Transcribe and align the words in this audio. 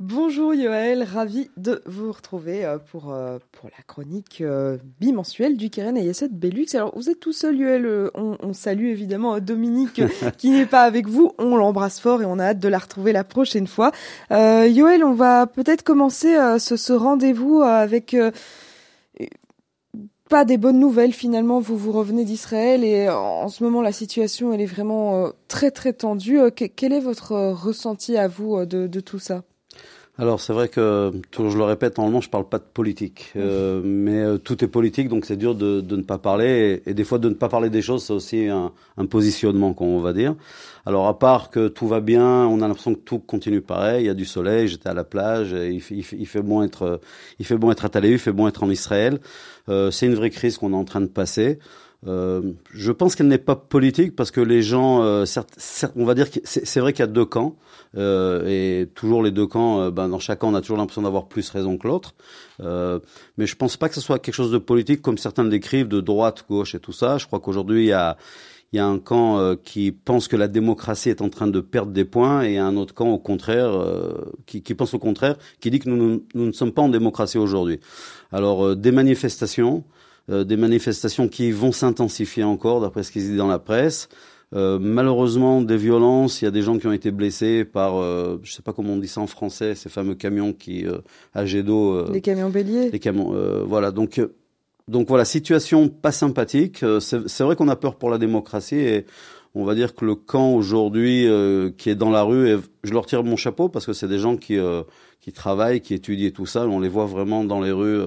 Bonjour 0.00 0.54
Yoël, 0.54 1.02
ravi 1.02 1.50
de 1.56 1.82
vous 1.84 2.12
retrouver 2.12 2.64
euh, 2.64 2.78
pour, 2.78 3.12
euh, 3.12 3.40
pour 3.50 3.68
la 3.68 3.82
chronique 3.84 4.40
euh, 4.42 4.78
bimensuelle 5.00 5.56
du 5.56 5.70
Keren 5.70 5.96
et 5.96 6.04
Yasset 6.04 6.28
Belux. 6.28 6.66
Alors 6.74 6.92
vous 6.94 7.10
êtes 7.10 7.18
tout 7.18 7.32
seul 7.32 7.56
Yoël, 7.56 8.08
on, 8.14 8.52
salue 8.52 8.86
évidemment 8.86 9.40
Dominique 9.40 10.00
qui 10.38 10.50
n'est 10.50 10.66
pas 10.66 10.84
avec 10.84 11.08
vous, 11.08 11.32
on 11.38 11.56
l'embrasse 11.56 11.98
fort 11.98 12.22
et 12.22 12.24
on 12.26 12.38
a 12.38 12.44
hâte 12.44 12.60
de 12.60 12.68
la 12.68 12.78
retrouver 12.78 13.10
la 13.10 13.24
prochaine 13.24 13.66
fois. 13.66 13.90
Yoël, 14.30 15.02
on 15.02 15.14
va 15.14 15.48
peut-être 15.48 15.82
commencer 15.82 16.36
ce, 16.60 16.76
ce 16.76 16.92
rendez-vous 16.92 17.62
avec 17.62 18.14
pas 20.28 20.44
des 20.44 20.58
bonnes 20.58 20.78
nouvelles 20.78 21.12
finalement. 21.12 21.58
Vous 21.58 21.76
vous 21.76 21.90
revenez 21.90 22.24
d'Israël 22.24 22.84
et 22.84 23.08
en 23.08 23.48
ce 23.48 23.64
moment 23.64 23.82
la 23.82 23.90
situation 23.92 24.52
elle 24.52 24.60
est 24.60 24.66
vraiment 24.66 25.32
très 25.48 25.72
très 25.72 25.92
tendue. 25.92 26.38
Quel 26.52 26.92
est 26.92 27.00
votre 27.00 27.34
ressenti 27.50 28.16
à 28.16 28.28
vous 28.28 28.64
de, 28.64 28.86
de 28.86 29.00
tout 29.00 29.18
ça? 29.18 29.42
Alors 30.18 30.40
c'est 30.40 30.52
vrai 30.52 30.68
que, 30.68 31.12
toujours 31.30 31.50
je 31.50 31.58
le 31.58 31.64
répète, 31.64 31.96
normalement 31.96 32.20
je 32.20 32.28
parle 32.28 32.48
pas 32.48 32.58
de 32.58 32.64
politique, 32.64 33.32
euh, 33.36 33.80
mais 33.84 34.18
euh, 34.18 34.36
tout 34.36 34.64
est 34.64 34.68
politique, 34.68 35.08
donc 35.08 35.24
c'est 35.24 35.36
dur 35.36 35.54
de, 35.54 35.80
de, 35.80 35.96
ne 35.96 36.02
pas 36.02 36.18
parler, 36.18 36.82
et, 36.86 36.94
des 36.94 37.04
fois 37.04 37.18
de 37.18 37.28
ne 37.28 37.34
pas 37.34 37.48
parler 37.48 37.70
des 37.70 37.82
choses, 37.82 38.04
c'est 38.04 38.12
aussi 38.12 38.46
un, 38.48 38.72
un 38.96 39.06
positionnement, 39.06 39.72
qu'on 39.74 40.00
va 40.00 40.12
dire. 40.12 40.34
Alors 40.86 41.06
à 41.06 41.18
part 41.18 41.50
que 41.50 41.68
tout 41.68 41.86
va 41.86 42.00
bien, 42.00 42.46
on 42.46 42.60
a 42.62 42.68
l'impression 42.68 42.94
que 42.94 43.00
tout 43.00 43.18
continue 43.18 43.60
pareil, 43.60 44.04
il 44.04 44.06
y 44.06 44.10
a 44.10 44.14
du 44.14 44.24
soleil, 44.24 44.68
j'étais 44.68 44.88
à 44.88 44.94
la 44.94 45.04
plage, 45.04 45.52
il, 45.52 45.82
il, 45.90 46.04
il, 46.18 46.26
fait 46.26 46.42
bon 46.42 46.62
être, 46.62 47.00
il 47.38 47.46
fait 47.46 47.56
bon 47.56 47.70
être 47.70 47.84
à 47.84 47.88
Tel 47.88 48.04
Aviv, 48.04 48.16
il 48.16 48.18
fait 48.18 48.32
bon 48.32 48.48
être 48.48 48.62
en 48.62 48.70
Israël. 48.70 49.20
Euh, 49.68 49.90
c'est 49.90 50.06
une 50.06 50.14
vraie 50.14 50.30
crise 50.30 50.58
qu'on 50.58 50.72
est 50.72 50.76
en 50.76 50.84
train 50.84 51.00
de 51.00 51.06
passer. 51.06 51.58
Euh, 52.06 52.52
je 52.72 52.92
pense 52.92 53.16
qu'elle 53.16 53.26
n'est 53.26 53.38
pas 53.38 53.56
politique 53.56 54.14
parce 54.14 54.30
que 54.30 54.40
les 54.40 54.62
gens, 54.62 55.02
euh, 55.02 55.24
certes, 55.24 55.58
on 55.96 56.04
va 56.04 56.14
dire 56.14 56.30
que 56.30 56.38
c'est 56.44 56.80
vrai 56.80 56.92
qu'il 56.92 57.00
y 57.00 57.08
a 57.08 57.08
deux 57.08 57.24
camps 57.24 57.56
euh, 57.96 58.46
et 58.46 58.86
toujours 58.94 59.22
les 59.22 59.30
deux 59.30 59.46
camps, 59.46 59.80
euh, 59.80 59.90
ben, 59.90 60.08
dans 60.08 60.18
chaque 60.18 60.40
camp, 60.40 60.50
on 60.50 60.54
a 60.54 60.60
toujours 60.60 60.76
l'impression 60.76 61.02
d'avoir 61.02 61.26
plus 61.26 61.48
raison 61.50 61.76
que 61.78 61.88
l'autre. 61.88 62.14
Euh, 62.60 63.00
mais 63.36 63.46
je 63.46 63.56
pense 63.56 63.76
pas 63.76 63.88
que 63.88 63.94
ce 63.94 64.00
soit 64.00 64.18
quelque 64.18 64.34
chose 64.34 64.52
de 64.52 64.58
politique 64.58 65.02
comme 65.02 65.18
certains 65.18 65.44
décrivent 65.44 65.88
de 65.88 66.00
droite, 66.00 66.44
gauche 66.48 66.74
et 66.74 66.80
tout 66.80 66.92
ça. 66.92 67.18
Je 67.18 67.26
crois 67.26 67.40
qu'aujourd'hui 67.40 67.84
il 67.84 67.88
y 67.88 67.92
a 67.92 68.16
il 68.74 68.76
y 68.76 68.80
a 68.80 68.86
un 68.86 68.98
camp 68.98 69.56
qui 69.64 69.92
pense 69.92 70.28
que 70.28 70.36
la 70.36 70.46
démocratie 70.46 71.08
est 71.08 71.22
en 71.22 71.30
train 71.30 71.46
de 71.46 71.58
perdre 71.58 71.90
des 71.90 72.04
points 72.04 72.42
et 72.42 72.58
un 72.58 72.76
autre 72.76 72.92
camp 72.92 73.08
au 73.08 73.18
contraire 73.18 73.72
qui, 74.44 74.62
qui, 74.62 74.74
pense 74.74 74.92
au 74.92 74.98
contraire, 74.98 75.36
qui 75.58 75.70
dit 75.70 75.78
que 75.78 75.88
nous, 75.88 75.96
nous, 75.96 76.22
nous 76.34 76.44
ne 76.44 76.52
sommes 76.52 76.72
pas 76.72 76.82
en 76.82 76.90
démocratie 76.90 77.38
aujourd'hui. 77.38 77.80
Alors 78.30 78.76
des 78.76 78.92
manifestations, 78.92 79.84
euh, 80.30 80.44
des 80.44 80.56
manifestations 80.56 81.28
qui 81.28 81.50
vont 81.50 81.72
s'intensifier 81.72 82.44
encore, 82.44 82.80
d'après 82.80 83.02
ce 83.02 83.12
qu'ils 83.12 83.22
disent 83.22 83.36
dans 83.36 83.48
la 83.48 83.58
presse. 83.58 84.08
Euh, 84.54 84.78
malheureusement, 84.80 85.60
des 85.60 85.76
violences. 85.76 86.40
Il 86.40 86.46
y 86.46 86.48
a 86.48 86.50
des 86.50 86.62
gens 86.62 86.78
qui 86.78 86.86
ont 86.86 86.92
été 86.92 87.10
blessés 87.10 87.64
par, 87.64 87.98
euh, 87.98 88.40
je 88.42 88.52
sais 88.52 88.62
pas 88.62 88.72
comment 88.72 88.94
on 88.94 88.96
dit 88.96 89.08
ça 89.08 89.20
en 89.20 89.26
français, 89.26 89.74
ces 89.74 89.88
fameux 89.88 90.14
camions 90.14 90.52
qui 90.52 90.86
euh, 90.86 90.98
à 91.34 91.44
jet 91.44 91.62
d'eau. 91.62 91.92
Euh, 91.92 92.10
les 92.12 92.20
camions 92.20 92.48
béliers. 92.48 92.90
Les 92.90 92.98
camions, 92.98 93.34
voilà. 93.66 93.90
Donc, 93.90 94.20
donc 94.86 95.08
voilà, 95.08 95.26
situation 95.26 95.88
pas 95.88 96.12
sympathique. 96.12 96.82
C'est 97.00 97.42
vrai 97.42 97.56
qu'on 97.56 97.68
a 97.68 97.76
peur 97.76 97.96
pour 97.96 98.08
la 98.08 98.16
démocratie 98.16 98.76
et 98.76 99.04
on 99.54 99.64
va 99.64 99.74
dire 99.74 99.94
que 99.94 100.04
le 100.04 100.14
camp 100.14 100.54
aujourd'hui 100.54 101.26
qui 101.76 101.90
est 101.90 101.94
dans 101.94 102.10
la 102.10 102.22
rue, 102.22 102.58
je 102.84 102.92
leur 102.92 103.06
tire 103.06 103.24
mon 103.24 103.36
chapeau 103.36 103.68
parce 103.68 103.86
que 103.86 103.92
c'est 103.92 104.08
des 104.08 104.18
gens 104.18 104.36
qui 104.36 104.58
qui 105.20 105.32
travaillent, 105.32 105.80
qui 105.80 105.94
étudient 105.94 106.30
tout 106.30 106.46
ça. 106.46 106.66
On 106.66 106.80
les 106.80 106.88
voit 106.88 107.06
vraiment 107.06 107.44
dans 107.44 107.60
les 107.60 107.72
rues 107.72 108.00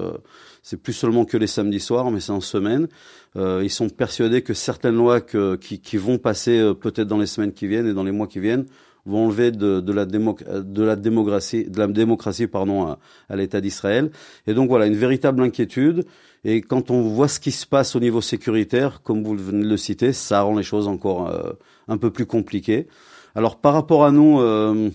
c'est 0.62 0.80
plus 0.80 0.92
seulement 0.92 1.24
que 1.24 1.36
les 1.36 1.48
samedis 1.48 1.80
soirs, 1.80 2.10
mais 2.10 2.20
c'est 2.20 2.32
en 2.32 2.40
semaine. 2.40 2.88
Euh, 3.36 3.60
ils 3.64 3.70
sont 3.70 3.88
persuadés 3.88 4.42
que 4.42 4.54
certaines 4.54 4.94
lois 4.94 5.20
que, 5.20 5.56
qui, 5.56 5.80
qui, 5.80 5.96
vont 5.96 6.18
passer 6.18 6.58
euh, 6.58 6.74
peut-être 6.74 7.08
dans 7.08 7.18
les 7.18 7.26
semaines 7.26 7.52
qui 7.52 7.66
viennent 7.66 7.86
et 7.86 7.94
dans 7.94 8.04
les 8.04 8.12
mois 8.12 8.28
qui 8.28 8.40
viennent 8.40 8.66
vont 9.04 9.26
enlever 9.26 9.50
de, 9.50 9.80
de, 9.80 9.92
la, 9.92 10.04
de 10.04 10.82
la 10.84 10.94
démocratie, 10.94 11.68
de 11.68 11.78
la 11.78 11.88
démocratie 11.88 12.46
pardon, 12.46 12.84
à, 12.84 12.98
à 13.28 13.34
l'État 13.34 13.60
d'Israël. 13.60 14.12
Et 14.46 14.54
donc 14.54 14.68
voilà, 14.68 14.86
une 14.86 14.94
véritable 14.94 15.42
inquiétude. 15.42 16.04
Et 16.44 16.60
quand 16.60 16.90
on 16.90 17.02
voit 17.02 17.28
ce 17.28 17.38
qui 17.38 17.52
se 17.52 17.66
passe 17.66 17.94
au 17.94 18.00
niveau 18.00 18.20
sécuritaire, 18.20 19.02
comme 19.02 19.22
vous 19.22 19.36
venez 19.36 19.62
de 19.62 19.68
le 19.68 19.76
citer, 19.76 20.12
ça 20.12 20.42
rend 20.42 20.56
les 20.56 20.64
choses 20.64 20.88
encore 20.88 21.28
euh, 21.28 21.52
un 21.86 21.98
peu 21.98 22.10
plus 22.10 22.26
compliquées. 22.26 22.88
Alors 23.34 23.60
par 23.60 23.74
rapport 23.74 24.04
à 24.04 24.10
nous, 24.10 24.40
euh, 24.40 24.90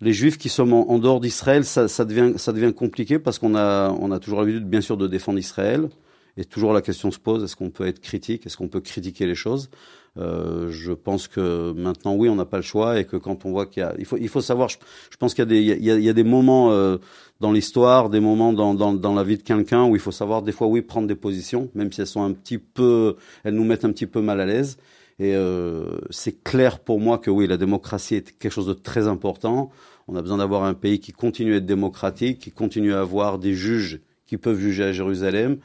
les 0.00 0.12
Juifs 0.12 0.38
qui 0.38 0.48
sont 0.48 0.70
en, 0.72 0.98
dehors 0.98 1.20
d'Israël, 1.20 1.64
ça, 1.64 1.88
ça, 1.88 2.04
devient, 2.04 2.34
ça 2.36 2.52
devient 2.52 2.72
compliqué 2.72 3.18
parce 3.18 3.38
qu'on 3.38 3.56
a, 3.56 3.90
on 3.90 4.12
a 4.12 4.18
toujours 4.20 4.40
l'habitude, 4.40 4.68
bien 4.68 4.80
sûr, 4.80 4.96
de 4.96 5.08
défendre 5.08 5.38
Israël. 5.38 5.88
Et 6.36 6.44
toujours 6.44 6.72
la 6.72 6.80
question 6.80 7.10
se 7.10 7.18
pose 7.18 7.44
est-ce 7.44 7.56
qu'on 7.56 7.70
peut 7.70 7.86
être 7.86 8.00
critique? 8.00 8.46
Est-ce 8.46 8.56
qu'on 8.56 8.68
peut 8.68 8.80
critiquer 8.80 9.26
les 9.26 9.34
choses? 9.34 9.70
Euh, 10.18 10.70
Je 10.70 10.92
pense 10.92 11.28
que 11.28 11.72
maintenant, 11.72 12.14
oui, 12.14 12.28
on 12.28 12.36
n'a 12.36 12.44
pas 12.44 12.56
le 12.56 12.62
choix 12.62 12.98
et 12.98 13.04
que 13.04 13.16
quand 13.16 13.44
on 13.44 13.50
voit 13.50 13.66
qu'il 13.66 13.82
y 13.82 13.84
a, 13.84 13.94
il 13.98 14.04
faut, 14.04 14.16
il 14.16 14.28
faut 14.28 14.40
savoir. 14.40 14.68
Je, 14.68 14.78
pense 15.18 15.34
qu'il 15.34 15.42
y 15.42 15.46
a 15.46 15.46
des, 15.46 15.62
y 15.62 16.04
y 16.04 16.08
a 16.08 16.12
des 16.12 16.24
moments 16.24 16.72
euh, 16.72 16.98
dans 17.40 17.52
l'histoire, 17.52 18.08
des 18.08 18.20
moments 18.20 18.52
dans, 18.52 18.74
dans, 18.74 18.92
dans 18.92 19.14
la 19.14 19.24
vie 19.24 19.36
de 19.36 19.42
quelqu'un 19.42 19.84
où 19.84 19.94
il 19.94 20.00
faut 20.00 20.12
savoir 20.12 20.42
des 20.42 20.52
fois, 20.52 20.66
oui, 20.66 20.80
prendre 20.80 21.06
des 21.06 21.14
positions, 21.14 21.70
même 21.74 21.92
si 21.92 22.00
elles 22.00 22.06
sont 22.06 22.22
un 22.22 22.32
petit 22.32 22.58
peu, 22.58 23.16
elles 23.44 23.54
nous 23.54 23.64
mettent 23.64 23.84
un 23.84 23.92
petit 23.92 24.06
peu 24.06 24.22
mal 24.22 24.40
à 24.40 24.46
l'aise. 24.46 24.78
Et 25.18 25.34
euh, 25.34 25.98
c'est 26.10 26.42
clair 26.42 26.78
pour 26.78 26.98
moi 26.98 27.18
que 27.18 27.30
oui, 27.30 27.46
la 27.46 27.56
démocratie 27.58 28.16
est 28.16 28.38
quelque 28.38 28.52
chose 28.52 28.66
de 28.66 28.72
très 28.72 29.06
important. 29.06 29.70
On 30.08 30.16
a 30.16 30.22
besoin 30.22 30.38
d'avoir 30.38 30.64
un 30.64 30.74
pays 30.74 30.98
qui 30.98 31.12
continue 31.12 31.54
à 31.54 31.56
être 31.58 31.66
démocratique, 31.66 32.38
qui 32.38 32.50
continue 32.50 32.94
à 32.94 33.00
avoir 33.00 33.38
des 33.38 33.54
juges 33.54 34.00
qui 34.26 34.36
peuvent 34.38 34.58
juger 34.58 34.84
à 34.84 34.92
Jérusalem 34.92 35.58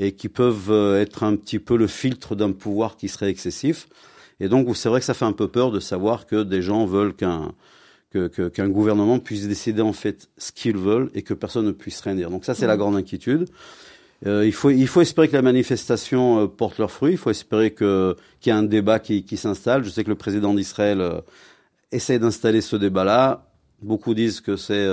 et 0.00 0.12
qui 0.12 0.28
peuvent 0.28 0.70
euh, 0.70 1.00
être 1.00 1.22
un 1.22 1.36
petit 1.36 1.60
peu 1.60 1.76
le 1.76 1.86
filtre 1.86 2.34
d'un 2.34 2.50
pouvoir 2.50 2.96
qui 2.96 3.08
serait 3.08 3.30
excessif. 3.30 3.86
Et 4.40 4.48
donc, 4.48 4.74
c'est 4.74 4.88
vrai 4.88 4.98
que 4.98 5.06
ça 5.06 5.14
fait 5.14 5.26
un 5.26 5.32
peu 5.32 5.46
peur 5.46 5.70
de 5.70 5.78
savoir 5.78 6.26
que 6.26 6.42
des 6.42 6.62
gens 6.62 6.86
veulent 6.86 7.14
qu'un 7.14 7.52
qu'un 8.10 8.68
gouvernement 8.68 9.20
puisse 9.20 9.46
décider 9.46 9.82
en 9.82 9.92
fait 9.92 10.28
ce 10.36 10.50
qu'ils 10.50 10.76
veulent 10.76 11.10
et 11.14 11.22
que 11.22 11.32
personne 11.32 11.66
ne 11.66 11.70
puisse 11.70 12.00
rien 12.00 12.16
dire. 12.16 12.28
Donc 12.28 12.44
ça, 12.44 12.54
c'est 12.54 12.66
la 12.66 12.76
grande 12.76 12.96
inquiétude. 12.96 13.46
Euh, 14.26 14.44
il, 14.44 14.52
faut, 14.52 14.70
il 14.70 14.88
faut 14.88 15.00
espérer 15.00 15.28
que 15.28 15.36
la 15.36 15.42
manifestation 15.42 16.40
euh, 16.40 16.46
porte 16.48 16.78
leurs 16.78 16.90
fruits. 16.90 17.12
Il 17.12 17.18
faut 17.18 17.30
espérer 17.30 17.70
que, 17.70 18.16
qu'il 18.40 18.52
y 18.52 18.56
ait 18.56 18.58
un 18.58 18.64
débat 18.64 18.98
qui, 18.98 19.22
qui 19.22 19.36
s'installe. 19.36 19.84
Je 19.84 19.90
sais 19.90 20.02
que 20.02 20.10
le 20.10 20.16
président 20.16 20.52
d'Israël 20.52 21.00
euh, 21.00 21.20
essaie 21.92 22.18
d'installer 22.18 22.62
ce 22.62 22.74
débat-là. 22.74 23.46
Beaucoup 23.80 24.12
disent 24.12 24.40
que 24.40 24.56
c'est 24.56 24.86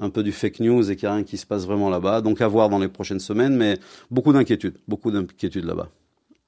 un 0.00 0.10
peu 0.10 0.22
du 0.22 0.32
fake 0.32 0.60
news 0.60 0.90
et 0.90 0.96
qu'il 0.96 1.08
n'y 1.08 1.12
a 1.12 1.14
rien 1.16 1.24
qui 1.24 1.36
se 1.36 1.46
passe 1.46 1.66
vraiment 1.66 1.90
là-bas. 1.90 2.20
Donc 2.20 2.40
à 2.40 2.48
voir 2.48 2.68
dans 2.68 2.78
les 2.78 2.88
prochaines 2.88 3.20
semaines, 3.20 3.56
mais 3.56 3.78
beaucoup 4.10 4.32
d'inquiétudes, 4.32 4.78
beaucoup 4.88 5.10
d'inquiétudes 5.10 5.64
là-bas. 5.64 5.88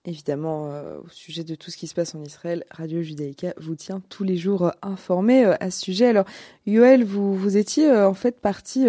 Évidemment, 0.04 0.70
euh, 0.72 0.98
au 0.98 1.08
sujet 1.10 1.44
de 1.44 1.54
tout 1.54 1.70
ce 1.70 1.76
qui 1.76 1.86
se 1.86 1.94
passe 1.94 2.16
en 2.16 2.22
Israël, 2.24 2.64
Radio 2.72 3.02
Judaïka 3.02 3.54
vous 3.58 3.76
tient 3.76 4.02
tous 4.08 4.24
les 4.24 4.36
jours 4.36 4.66
euh, 4.66 4.70
informé 4.82 5.44
à 5.44 5.70
ce 5.70 5.80
sujet. 5.80 6.06
Alors, 6.06 6.24
Yoël, 6.66 7.04
vous, 7.04 7.36
vous 7.36 7.56
étiez 7.56 7.90
en 7.92 8.14
fait 8.14 8.40
parti 8.40 8.86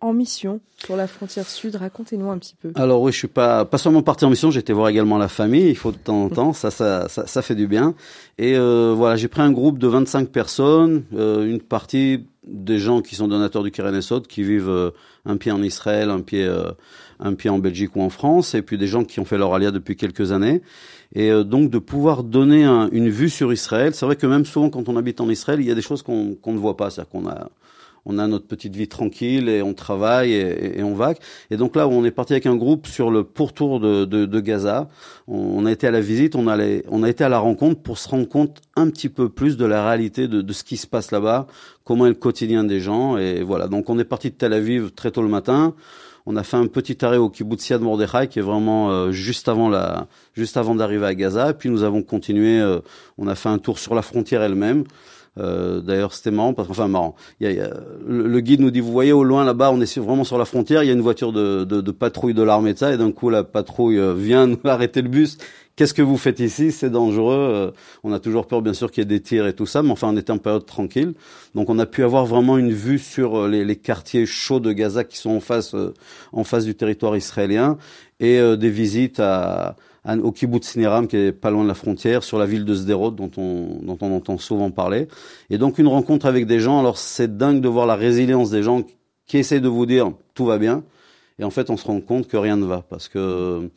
en 0.00 0.12
mission 0.12 0.60
sur 0.76 0.96
la 0.96 1.06
frontière 1.06 1.48
sud. 1.48 1.76
Racontez-nous 1.76 2.30
un 2.30 2.38
petit 2.38 2.54
peu. 2.60 2.72
Alors 2.74 3.02
oui, 3.02 3.12
je 3.12 3.18
suis 3.18 3.28
pas 3.28 3.64
pas 3.64 3.78
seulement 3.78 4.02
parti 4.02 4.24
en 4.24 4.30
mission, 4.30 4.50
j'étais 4.50 4.72
voir 4.72 4.88
également 4.88 5.18
la 5.18 5.28
famille. 5.28 5.68
Il 5.68 5.76
faut 5.76 5.92
de 5.92 5.98
temps 5.98 6.24
en 6.24 6.28
temps, 6.30 6.52
ça, 6.52 6.70
ça, 6.70 7.08
ça, 7.08 7.26
ça 7.26 7.42
fait 7.42 7.54
du 7.54 7.66
bien. 7.66 7.94
Et 8.38 8.56
euh, 8.56 8.94
voilà, 8.96 9.16
j'ai 9.16 9.28
pris 9.28 9.42
un 9.42 9.52
groupe 9.52 9.78
de 9.78 9.86
25 9.86 10.28
personnes, 10.28 11.04
euh, 11.14 11.46
une 11.46 11.60
partie 11.60 12.24
des 12.46 12.78
gens 12.78 13.02
qui 13.02 13.14
sont 13.14 13.28
donateurs 13.28 13.62
du 13.62 13.70
Keren 13.70 13.94
Esod, 13.94 14.26
qui 14.26 14.42
vivent 14.42 14.68
euh, 14.68 14.90
un 15.24 15.36
pied 15.36 15.52
en 15.52 15.62
Israël, 15.62 16.10
un 16.10 16.20
pied 16.20 16.44
euh, 16.44 16.70
un 17.20 17.34
pied 17.34 17.50
en 17.50 17.58
Belgique 17.58 17.96
ou 17.96 18.02
en 18.02 18.08
France, 18.08 18.54
et 18.54 18.62
puis 18.62 18.78
des 18.78 18.86
gens 18.86 19.04
qui 19.04 19.20
ont 19.20 19.24
fait 19.24 19.38
leur 19.38 19.52
alia 19.54 19.70
depuis 19.70 19.96
quelques 19.96 20.32
années. 20.32 20.62
Et 21.14 21.30
euh, 21.30 21.44
donc 21.44 21.70
de 21.70 21.78
pouvoir 21.78 22.22
donner 22.22 22.64
un, 22.64 22.88
une 22.92 23.10
vue 23.10 23.28
sur 23.28 23.52
Israël. 23.52 23.94
C'est 23.94 24.06
vrai 24.06 24.16
que 24.16 24.26
même 24.26 24.44
souvent 24.44 24.70
quand 24.70 24.88
on 24.88 24.96
habite 24.96 25.20
en 25.20 25.28
Israël, 25.28 25.60
il 25.60 25.66
y 25.66 25.70
a 25.70 25.74
des 25.74 25.82
choses 25.82 26.02
qu'on 26.02 26.34
qu'on 26.34 26.52
ne 26.52 26.58
voit 26.58 26.76
pas, 26.76 26.90
c'est-à-dire 26.90 27.10
qu'on 27.10 27.28
a 27.28 27.50
on 28.06 28.18
a 28.18 28.26
notre 28.26 28.46
petite 28.46 28.74
vie 28.76 28.88
tranquille 28.88 29.48
et 29.48 29.62
on 29.62 29.74
travaille 29.74 30.32
et, 30.32 30.82
on 30.82 30.94
vague. 30.94 31.18
Et 31.50 31.56
donc 31.56 31.76
là, 31.76 31.88
on 31.88 32.04
est 32.04 32.10
parti 32.10 32.32
avec 32.32 32.46
un 32.46 32.56
groupe 32.56 32.86
sur 32.86 33.10
le 33.10 33.24
pourtour 33.24 33.80
de, 33.80 34.40
Gaza. 34.40 34.88
On, 35.28 35.66
a 35.66 35.72
été 35.72 35.86
à 35.86 35.90
la 35.90 36.00
visite, 36.00 36.34
on, 36.34 36.46
allait, 36.46 36.84
on 36.88 37.02
a 37.02 37.10
été 37.10 37.24
à 37.24 37.28
la 37.28 37.38
rencontre 37.38 37.80
pour 37.80 37.98
se 37.98 38.08
rendre 38.08 38.28
compte 38.28 38.60
un 38.76 38.88
petit 38.90 39.08
peu 39.08 39.28
plus 39.28 39.56
de 39.56 39.64
la 39.64 39.86
réalité 39.86 40.28
de, 40.28 40.52
ce 40.52 40.64
qui 40.64 40.76
se 40.76 40.86
passe 40.86 41.10
là-bas, 41.10 41.46
comment 41.84 42.06
est 42.06 42.10
le 42.10 42.14
quotidien 42.14 42.64
des 42.64 42.80
gens. 42.80 43.16
Et 43.16 43.42
voilà, 43.42 43.68
donc 43.68 43.90
on 43.90 43.98
est 43.98 44.04
parti 44.04 44.30
de 44.30 44.34
Tel 44.34 44.52
Aviv 44.52 44.92
très 44.92 45.10
tôt 45.10 45.22
le 45.22 45.28
matin. 45.28 45.74
On 46.26 46.36
a 46.36 46.42
fait 46.42 46.56
un 46.56 46.66
petit 46.66 47.02
arrêt 47.04 47.16
au 47.16 47.30
kibbutz 47.30 47.72
de 47.72 47.78
Mordechai, 47.78 48.28
qui 48.28 48.38
est 48.38 48.42
vraiment 48.42 48.90
euh, 48.90 49.10
juste 49.10 49.48
avant 49.48 49.68
la, 49.68 50.06
juste 50.34 50.56
avant 50.56 50.74
d'arriver 50.74 51.06
à 51.06 51.14
Gaza. 51.14 51.50
Et 51.50 51.54
puis 51.54 51.70
nous 51.70 51.82
avons 51.82 52.02
continué. 52.02 52.60
Euh, 52.60 52.80
on 53.18 53.26
a 53.26 53.34
fait 53.34 53.48
un 53.48 53.58
tour 53.58 53.78
sur 53.78 53.94
la 53.94 54.02
frontière 54.02 54.42
elle-même. 54.42 54.84
Euh, 55.38 55.80
D'ailleurs, 55.80 56.12
c'était 56.12 56.30
marrant, 56.30 56.54
parce 56.54 56.68
enfin 56.68 56.88
marrant. 56.88 57.14
Il 57.40 57.50
y 57.50 57.60
a, 57.60 57.70
le, 58.06 58.40
guide 58.40 58.60
nous 58.60 58.70
dit, 58.70 58.80
vous 58.80 58.92
voyez 58.92 59.12
au 59.12 59.24
loin 59.24 59.44
là-bas, 59.44 59.70
on 59.72 59.80
est 59.80 59.98
vraiment 59.98 60.24
sur 60.24 60.38
la 60.38 60.44
frontière. 60.44 60.82
Il 60.82 60.86
y 60.86 60.90
a 60.90 60.92
une 60.92 61.00
voiture 61.00 61.32
de, 61.32 61.64
de, 61.64 61.80
de 61.80 61.90
patrouille 61.90 62.34
de 62.34 62.42
l'armée 62.42 62.72
de 62.74 62.78
ça, 62.78 62.92
et 62.92 62.96
d'un 62.96 63.12
coup 63.12 63.30
la 63.30 63.44
patrouille 63.44 63.98
euh, 63.98 64.14
vient 64.14 64.46
nous 64.46 64.58
arrêter 64.64 65.02
le 65.02 65.08
bus. 65.08 65.38
Qu'est-ce 65.76 65.94
que 65.94 66.02
vous 66.02 66.18
faites 66.18 66.40
ici? 66.40 66.72
C'est 66.72 66.90
dangereux. 66.90 67.38
Euh, 67.38 67.70
on 68.02 68.12
a 68.12 68.18
toujours 68.18 68.46
peur, 68.46 68.60
bien 68.60 68.74
sûr, 68.74 68.90
qu'il 68.90 69.02
y 69.02 69.04
ait 69.04 69.06
des 69.06 69.20
tirs 69.20 69.46
et 69.46 69.54
tout 69.54 69.66
ça, 69.66 69.82
mais 69.82 69.92
enfin, 69.92 70.08
on 70.08 70.16
était 70.16 70.32
en 70.32 70.38
période 70.38 70.66
tranquille. 70.66 71.14
Donc, 71.54 71.70
on 71.70 71.78
a 71.78 71.86
pu 71.86 72.02
avoir 72.02 72.26
vraiment 72.26 72.58
une 72.58 72.72
vue 72.72 72.98
sur 72.98 73.44
euh, 73.44 73.48
les, 73.48 73.64
les 73.64 73.76
quartiers 73.76 74.26
chauds 74.26 74.60
de 74.60 74.72
Gaza 74.72 75.04
qui 75.04 75.16
sont 75.16 75.30
en 75.30 75.40
face, 75.40 75.74
en 76.32 76.44
face 76.44 76.64
du 76.64 76.74
territoire 76.74 77.16
israélien, 77.16 77.78
et 78.18 78.38
des 78.58 78.68
visites 78.68 79.18
à 79.18 79.76
au 80.06 80.32
kibbutz 80.32 80.76
Niram, 80.76 81.06
qui 81.06 81.16
est 81.16 81.32
pas 81.32 81.50
loin 81.50 81.62
de 81.62 81.68
la 81.68 81.74
frontière, 81.74 82.22
sur 82.22 82.38
la 82.38 82.46
ville 82.46 82.64
de 82.64 82.74
Sderot, 82.74 83.10
dont 83.10 83.30
on, 83.36 83.78
dont 83.82 83.98
on 84.00 84.16
entend 84.16 84.38
souvent 84.38 84.70
parler. 84.70 85.08
Et 85.50 85.58
donc 85.58 85.78
une 85.78 85.88
rencontre 85.88 86.26
avec 86.26 86.46
des 86.46 86.60
gens. 86.60 86.78
Alors 86.78 86.98
c'est 86.98 87.36
dingue 87.36 87.60
de 87.60 87.68
voir 87.68 87.86
la 87.86 87.96
résilience 87.96 88.50
des 88.50 88.62
gens 88.62 88.82
qui 89.26 89.38
essayent 89.38 89.60
de 89.60 89.68
vous 89.68 89.86
dire 89.86 90.12
tout 90.34 90.44
va 90.44 90.58
bien, 90.58 90.82
et 91.38 91.44
en 91.44 91.50
fait 91.50 91.70
on 91.70 91.76
se 91.76 91.86
rend 91.86 92.00
compte 92.00 92.26
que 92.26 92.36
rien 92.36 92.56
ne 92.56 92.64
va, 92.64 92.82
parce 92.88 93.08
que 93.08 93.70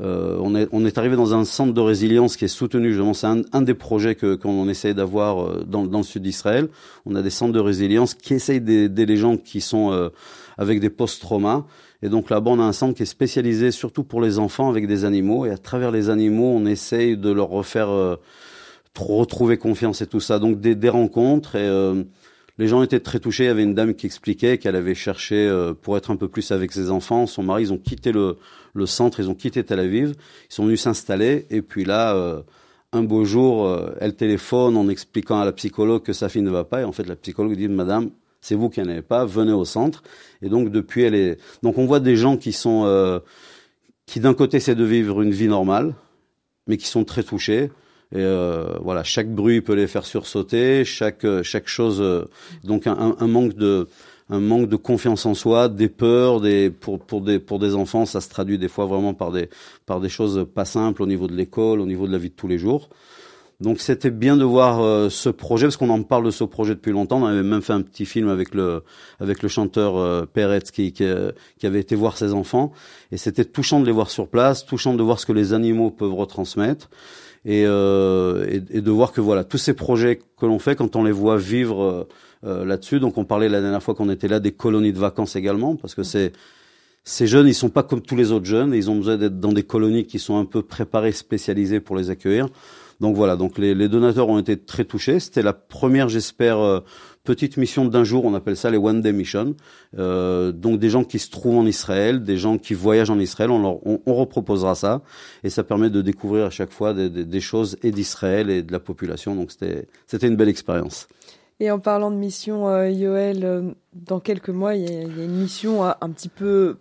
euh, 0.00 0.36
on, 0.40 0.56
est, 0.56 0.68
on 0.72 0.84
est 0.84 0.98
arrivé 0.98 1.14
dans 1.14 1.34
un 1.34 1.44
centre 1.44 1.72
de 1.72 1.80
résilience 1.80 2.36
qui 2.36 2.44
est 2.44 2.48
soutenu, 2.48 2.90
justement, 2.90 3.14
c'est 3.14 3.28
un, 3.28 3.42
un, 3.52 3.62
des 3.62 3.74
projets 3.74 4.16
que 4.16 4.34
qu'on 4.34 4.68
essaie 4.68 4.92
d'avoir 4.92 5.44
euh, 5.44 5.64
dans, 5.64 5.86
dans, 5.86 5.98
le 5.98 6.04
sud 6.04 6.22
d'Israël. 6.22 6.68
On 7.06 7.14
a 7.14 7.22
des 7.22 7.30
centres 7.30 7.52
de 7.52 7.60
résilience 7.60 8.14
qui 8.14 8.34
essayent 8.34 8.60
d'aider 8.60 9.06
les 9.06 9.16
gens 9.16 9.36
qui 9.36 9.60
sont 9.60 9.92
euh, 9.92 10.08
avec 10.58 10.80
des 10.80 10.90
post-traumas. 10.90 11.64
Et 12.02 12.08
donc 12.08 12.28
là-bas, 12.28 12.50
on 12.50 12.58
a 12.58 12.64
un 12.64 12.72
centre 12.72 12.94
qui 12.94 13.04
est 13.04 13.06
spécialisé 13.06 13.70
surtout 13.70 14.02
pour 14.02 14.20
les 14.20 14.40
enfants 14.40 14.68
avec 14.68 14.88
des 14.88 15.04
animaux. 15.04 15.46
Et 15.46 15.50
à 15.50 15.58
travers 15.58 15.92
les 15.92 16.10
animaux, 16.10 16.52
on 16.56 16.66
essaye 16.66 17.16
de 17.16 17.30
leur 17.30 17.48
refaire 17.48 17.88
euh, 17.88 18.16
retrouver 18.98 19.58
confiance 19.58 20.02
et 20.02 20.06
tout 20.08 20.20
ça. 20.20 20.40
Donc 20.40 20.60
des, 20.60 20.74
des 20.74 20.88
rencontres 20.88 21.54
et 21.54 22.04
les 22.58 22.68
gens 22.68 22.82
étaient 22.82 23.00
très 23.00 23.18
touchés. 23.18 23.44
Il 23.44 23.46
y 23.48 23.50
avait 23.50 23.62
une 23.62 23.74
dame 23.74 23.94
qui 23.94 24.06
expliquait 24.06 24.58
qu'elle 24.58 24.76
avait 24.76 24.94
cherché 24.94 25.50
pour 25.82 25.96
être 25.96 26.10
un 26.10 26.16
peu 26.16 26.28
plus 26.28 26.52
avec 26.52 26.72
ses 26.72 26.90
enfants. 26.90 27.26
Son 27.26 27.42
mari, 27.42 27.62
ils 27.64 27.72
ont 27.72 27.78
quitté 27.78 28.12
le 28.12 28.36
le 28.74 28.86
centre, 28.86 29.20
ils 29.20 29.30
ont 29.30 29.34
quitté 29.34 29.64
Tel 29.64 29.80
Aviv, 29.80 30.14
ils 30.50 30.54
sont 30.54 30.64
venus 30.64 30.82
s'installer, 30.82 31.46
et 31.50 31.62
puis 31.62 31.84
là, 31.84 32.14
euh, 32.14 32.42
un 32.92 33.02
beau 33.02 33.24
jour, 33.24 33.66
euh, 33.66 33.94
elle 34.00 34.14
téléphone 34.14 34.76
en 34.76 34.88
expliquant 34.88 35.40
à 35.40 35.44
la 35.44 35.52
psychologue 35.52 36.02
que 36.02 36.12
sa 36.12 36.28
fille 36.28 36.42
ne 36.42 36.50
va 36.50 36.64
pas, 36.64 36.82
et 36.82 36.84
en 36.84 36.92
fait 36.92 37.06
la 37.06 37.16
psychologue 37.16 37.56
dit, 37.56 37.68
Madame, 37.68 38.10
c'est 38.40 38.56
vous 38.56 38.68
qui 38.68 38.82
n'en 38.82 39.00
pas, 39.00 39.24
venez 39.24 39.52
au 39.52 39.64
centre. 39.64 40.02
Et 40.42 40.50
donc 40.50 40.70
depuis, 40.70 41.02
elle 41.04 41.14
est. 41.14 41.38
Donc 41.62 41.78
on 41.78 41.86
voit 41.86 42.00
des 42.00 42.14
gens 42.14 42.36
qui 42.36 42.52
sont, 42.52 42.84
euh, 42.84 43.20
qui 44.04 44.20
d'un 44.20 44.34
côté 44.34 44.58
essaient 44.58 44.74
de 44.74 44.84
vivre 44.84 45.22
une 45.22 45.30
vie 45.30 45.48
normale, 45.48 45.94
mais 46.66 46.76
qui 46.76 46.86
sont 46.86 47.04
très 47.04 47.22
touchés. 47.22 47.70
Et 48.12 48.18
euh, 48.18 48.78
voilà, 48.80 49.02
chaque 49.02 49.28
bruit 49.28 49.60
peut 49.60 49.74
les 49.74 49.86
faire 49.86 50.06
sursauter, 50.06 50.84
chaque 50.84 51.26
chaque 51.42 51.68
chose. 51.68 52.02
donc 52.62 52.86
un, 52.86 53.16
un 53.18 53.26
manque 53.26 53.54
de 53.54 53.88
un 54.30 54.40
manque 54.40 54.68
de 54.68 54.76
confiance 54.76 55.26
en 55.26 55.34
soi, 55.34 55.68
des 55.68 55.88
peurs, 55.88 56.40
des 56.40 56.70
pour 56.70 56.98
pour 56.98 57.20
des 57.20 57.38
pour 57.38 57.58
des 57.58 57.74
enfants, 57.74 58.06
ça 58.06 58.20
se 58.20 58.28
traduit 58.28 58.58
des 58.58 58.68
fois 58.68 58.86
vraiment 58.86 59.14
par 59.14 59.32
des 59.32 59.48
par 59.86 60.00
des 60.00 60.08
choses 60.08 60.46
pas 60.54 60.64
simples 60.64 61.02
au 61.02 61.06
niveau 61.06 61.26
de 61.26 61.34
l'école, 61.34 61.80
au 61.80 61.86
niveau 61.86 62.06
de 62.06 62.12
la 62.12 62.18
vie 62.18 62.30
de 62.30 62.34
tous 62.34 62.48
les 62.48 62.58
jours. 62.58 62.88
Donc 63.60 63.80
c'était 63.80 64.10
bien 64.10 64.36
de 64.36 64.44
voir 64.44 64.82
euh, 64.82 65.08
ce 65.08 65.28
projet 65.28 65.66
parce 65.66 65.76
qu'on 65.76 65.90
en 65.90 66.02
parle 66.02 66.24
de 66.24 66.30
ce 66.30 66.44
projet 66.44 66.74
depuis 66.74 66.92
longtemps. 66.92 67.22
On 67.22 67.26
avait 67.26 67.42
même 67.42 67.62
fait 67.62 67.72
un 67.72 67.82
petit 67.82 68.04
film 68.04 68.28
avec 68.28 68.54
le 68.54 68.82
avec 69.20 69.42
le 69.42 69.48
chanteur 69.48 69.96
euh, 69.96 70.26
Peretz 70.26 70.70
qui, 70.70 70.92
qui, 70.92 71.04
euh, 71.04 71.32
qui 71.58 71.66
avait 71.66 71.80
été 71.80 71.94
voir 71.94 72.16
ses 72.16 72.32
enfants 72.32 72.72
et 73.12 73.16
c'était 73.16 73.44
touchant 73.44 73.80
de 73.80 73.86
les 73.86 73.92
voir 73.92 74.10
sur 74.10 74.28
place, 74.28 74.66
touchant 74.66 74.94
de 74.94 75.02
voir 75.02 75.20
ce 75.20 75.26
que 75.26 75.32
les 75.32 75.52
animaux 75.52 75.90
peuvent 75.90 76.14
retransmettre 76.14 76.90
et, 77.44 77.64
euh, 77.66 78.60
et, 78.70 78.80
de 78.80 78.90
voir 78.90 79.12
que 79.12 79.20
voilà 79.20 79.44
tous 79.44 79.58
ces 79.58 79.74
projets 79.74 80.20
que 80.38 80.46
l'on 80.46 80.58
fait 80.58 80.76
quand 80.76 80.96
on 80.96 81.04
les 81.04 81.12
voit 81.12 81.36
vivre 81.36 82.08
euh, 82.46 82.64
là-dessus. 82.64 83.00
Donc 83.00 83.18
on 83.18 83.24
parlait 83.24 83.48
la 83.48 83.60
dernière 83.60 83.82
fois 83.82 83.94
qu'on 83.94 84.10
était 84.10 84.28
là 84.28 84.40
des 84.40 84.52
colonies 84.52 84.92
de 84.92 84.98
vacances 84.98 85.36
également, 85.36 85.76
parce 85.76 85.94
que 85.94 86.02
c'est 86.02 86.32
ces 87.02 87.26
jeunes, 87.26 87.46
ils 87.46 87.54
sont 87.54 87.68
pas 87.68 87.82
comme 87.82 88.00
tous 88.00 88.16
les 88.16 88.32
autres 88.32 88.46
jeunes, 88.46 88.72
ils 88.72 88.90
ont 88.90 88.96
besoin 88.96 89.16
d'être 89.16 89.38
dans 89.38 89.52
des 89.52 89.62
colonies 89.62 90.06
qui 90.06 90.18
sont 90.18 90.38
un 90.38 90.46
peu 90.46 90.62
préparées, 90.62 91.12
spécialisées 91.12 91.80
pour 91.80 91.96
les 91.96 92.08
accueillir. 92.08 92.48
Donc 93.00 93.16
voilà, 93.16 93.36
donc 93.36 93.58
les, 93.58 93.74
les 93.74 93.88
donateurs 93.88 94.28
ont 94.28 94.38
été 94.38 94.56
très 94.56 94.84
touchés. 94.84 95.20
C'était 95.20 95.42
la 95.42 95.52
première, 95.52 96.08
j'espère, 96.08 96.58
euh, 96.58 96.80
petite 97.24 97.56
mission 97.56 97.84
d'un 97.84 98.04
jour. 98.04 98.24
On 98.24 98.34
appelle 98.34 98.56
ça 98.56 98.70
les 98.70 98.76
One 98.76 99.00
Day 99.00 99.12
Mission. 99.12 99.54
Euh, 99.98 100.52
donc 100.52 100.78
des 100.78 100.90
gens 100.90 101.04
qui 101.04 101.18
se 101.18 101.30
trouvent 101.30 101.58
en 101.58 101.66
Israël, 101.66 102.22
des 102.22 102.36
gens 102.36 102.58
qui 102.58 102.74
voyagent 102.74 103.10
en 103.10 103.18
Israël. 103.18 103.50
On, 103.50 103.60
leur, 103.60 103.86
on, 103.86 104.00
on 104.06 104.14
reproposera 104.14 104.74
ça 104.74 105.02
et 105.42 105.50
ça 105.50 105.64
permet 105.64 105.90
de 105.90 106.02
découvrir 106.02 106.46
à 106.46 106.50
chaque 106.50 106.72
fois 106.72 106.94
des, 106.94 107.08
des, 107.08 107.24
des 107.24 107.40
choses 107.40 107.76
et 107.82 107.90
d'Israël 107.90 108.50
et 108.50 108.62
de 108.62 108.72
la 108.72 108.80
population. 108.80 109.34
Donc 109.34 109.50
c'était 109.52 109.88
c'était 110.06 110.28
une 110.28 110.36
belle 110.36 110.48
expérience. 110.48 111.08
Et 111.60 111.70
en 111.70 111.78
parlant 111.78 112.10
de 112.10 112.16
mission, 112.16 112.68
euh, 112.68 112.90
Yoel, 112.90 113.44
euh, 113.44 113.70
dans 113.92 114.18
quelques 114.18 114.50
mois, 114.50 114.74
il 114.74 114.90
y, 114.90 114.92
y, 114.92 115.20
a 115.20 115.24
une 115.24 115.36
mission 115.36 115.84
un 115.84 116.10
petit 116.10 116.28
peu 116.28 116.78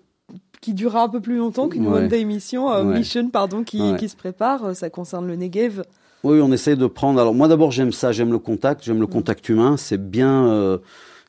qui 0.62 0.74
durera 0.74 1.04
un 1.04 1.10
peu 1.10 1.20
plus 1.20 1.38
longtemps 1.38 1.68
qu'une 1.68 1.86
ouais. 1.88 2.00
One 2.00 2.08
Day 2.08 2.24
Mission, 2.24 2.72
euh, 2.72 2.84
ouais. 2.84 2.98
Mission, 3.00 3.30
pardon, 3.30 3.64
qui, 3.64 3.82
ouais. 3.82 3.98
qui 3.98 4.10
se 4.10 4.16
prépare. 4.16 4.76
Ça 4.76 4.90
concerne 4.90 5.28
le 5.28 5.36
Negev. 5.36 5.84
Oui, 6.24 6.40
on 6.42 6.52
essaie 6.54 6.78
de 6.78 6.88
prendre. 6.88 7.20
Alors 7.20 7.34
moi, 7.34 7.50
d'abord, 7.50 7.72
j'aime 7.72 7.92
ça, 7.92 8.14
j'aime 8.14 8.32
le 8.32 8.40
contact, 8.40 8.84
j'aime 8.86 9.02
le 9.02 9.08
contact 9.08 9.50
humain. 9.50 9.76
C'est 9.78 10.02
bien. 10.02 10.48
Euh, 10.48 10.78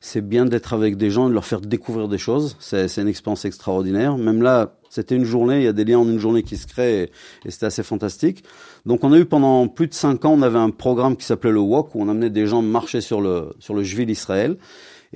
c'est 0.01 0.21
bien 0.21 0.45
d'être 0.45 0.75
avec 0.75 0.99
des 0.99 1.09
gens, 1.09 1.31
de 1.31 1.35
leur 1.35 1.47
faire 1.47 1.63
découvrir 1.63 2.09
des 2.09 2.19
choses. 2.19 2.59
C'est 2.61 2.99
une 2.99 3.09
expérience 3.09 3.47
extraordinaire. 3.47 4.19
Même 4.19 4.43
là, 4.43 4.75
c'était 4.91 5.17
une 5.17 5.25
journée, 5.25 5.61
il 5.61 5.65
y 5.65 5.67
a 5.67 5.73
des 5.73 5.87
liens 5.87 5.99
en 5.99 6.07
une 6.07 6.19
journée 6.19 6.43
qui 6.43 6.59
se 6.59 6.67
créent 6.67 7.05
et, 7.05 7.11
et 7.47 7.51
c'était 7.51 7.65
assez 7.65 7.83
fantastique. 7.83 8.45
Donc 8.85 9.03
on 9.03 9.15
a 9.15 9.19
eu 9.19 9.25
pendant 9.25 9.67
plus 9.67 9.87
de 9.87 9.95
cinq 9.95 10.27
ans, 10.27 10.35
on 10.35 10.43
avait 10.43 10.59
un 10.59 10.69
programme 10.69 11.17
qui 11.17 11.25
s'appelait 11.25 11.53
le 11.53 11.61
Walk 11.61 11.95
où 11.95 12.03
on 12.03 12.11
amenait 12.11 12.29
des 12.29 12.47
gens 12.47 12.61
marcher 12.61 13.01
sur 13.01 13.23
le 13.23 13.55
sur 13.59 13.73
le 13.73 13.83
Jvil 13.83 14.11
Israël. 14.11 14.59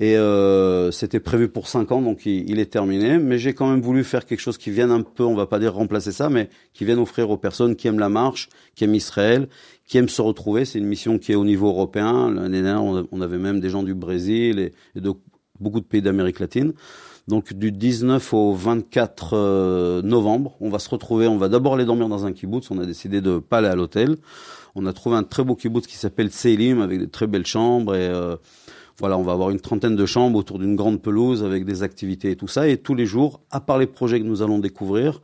Et 0.01 0.15
euh, 0.15 0.91
c'était 0.91 1.19
prévu 1.19 1.49
pour 1.49 1.67
cinq 1.67 1.91
ans, 1.91 2.01
donc 2.01 2.25
il, 2.25 2.57
est 2.57 2.71
terminé. 2.71 3.17
Mais 3.17 3.37
j'ai 3.37 3.53
quand 3.53 3.69
même 3.69 3.81
voulu 3.81 4.05
faire 4.05 4.25
quelque 4.25 4.39
chose 4.39 4.57
qui 4.57 4.71
vienne 4.71 4.91
un 4.91 5.01
peu, 5.01 5.25
on 5.25 5.35
va 5.35 5.45
pas 5.45 5.59
dire 5.59 5.73
remplacer 5.73 6.13
ça, 6.13 6.29
mais 6.29 6.49
qui 6.73 6.85
vienne 6.85 6.99
offrir 6.99 7.29
aux 7.29 7.37
personnes 7.37 7.75
qui 7.75 7.89
aiment 7.89 7.99
la 7.99 8.07
marche, 8.07 8.47
qui 8.75 8.85
aiment 8.85 8.95
Israël, 8.95 9.49
qui 9.85 9.97
aiment 9.97 10.07
se 10.07 10.21
retrouver. 10.21 10.63
C'est 10.63 10.79
une 10.79 10.85
mission 10.85 11.19
qui 11.19 11.33
est 11.33 11.35
au 11.35 11.43
niveau 11.43 11.67
européen. 11.67 12.31
L'année 12.31 12.61
dernière, 12.61 13.05
on 13.11 13.21
avait 13.21 13.37
même 13.37 13.59
des 13.59 13.69
gens 13.69 13.83
du 13.83 13.93
Brésil 13.93 14.59
et, 14.59 14.99
de 15.01 15.11
beaucoup 15.59 15.81
de 15.81 15.85
pays 15.85 16.01
d'Amérique 16.01 16.39
latine. 16.39 16.71
Donc 17.27 17.53
du 17.53 17.73
19 17.73 18.33
au 18.33 18.53
24 18.53 19.33
euh, 19.33 20.01
novembre, 20.01 20.55
on 20.61 20.69
va 20.69 20.79
se 20.79 20.89
retrouver, 20.89 21.27
on 21.27 21.37
va 21.37 21.49
d'abord 21.49 21.75
aller 21.75 21.85
dormir 21.85 22.07
dans 22.07 22.25
un 22.25 22.31
kibbutz, 22.31 22.71
on 22.71 22.79
a 22.79 22.85
décidé 22.85 23.19
de 23.21 23.37
pas 23.37 23.57
aller 23.57 23.67
à 23.67 23.75
l'hôtel. 23.75 24.15
On 24.75 24.85
a 24.85 24.93
trouvé 24.93 25.17
un 25.17 25.23
très 25.23 25.43
beau 25.43 25.55
kibbutz 25.55 25.85
qui 25.85 25.97
s'appelle 25.97 26.31
Seilim 26.31 26.81
avec 26.81 26.99
de 26.99 27.05
très 27.05 27.27
belles 27.27 27.45
chambres 27.45 27.95
et 27.95 28.07
euh, 28.07 28.37
voilà, 28.99 29.17
on 29.17 29.23
va 29.23 29.31
avoir 29.31 29.49
une 29.49 29.59
trentaine 29.59 29.95
de 29.95 30.05
chambres 30.05 30.37
autour 30.39 30.59
d'une 30.59 30.75
grande 30.75 31.01
pelouse 31.01 31.43
avec 31.43 31.65
des 31.65 31.83
activités 31.83 32.31
et 32.31 32.35
tout 32.35 32.47
ça. 32.47 32.67
Et 32.67 32.77
tous 32.77 32.95
les 32.95 33.05
jours, 33.05 33.41
à 33.51 33.61
part 33.61 33.77
les 33.77 33.87
projets 33.87 34.19
que 34.19 34.25
nous 34.25 34.41
allons 34.41 34.59
découvrir, 34.59 35.21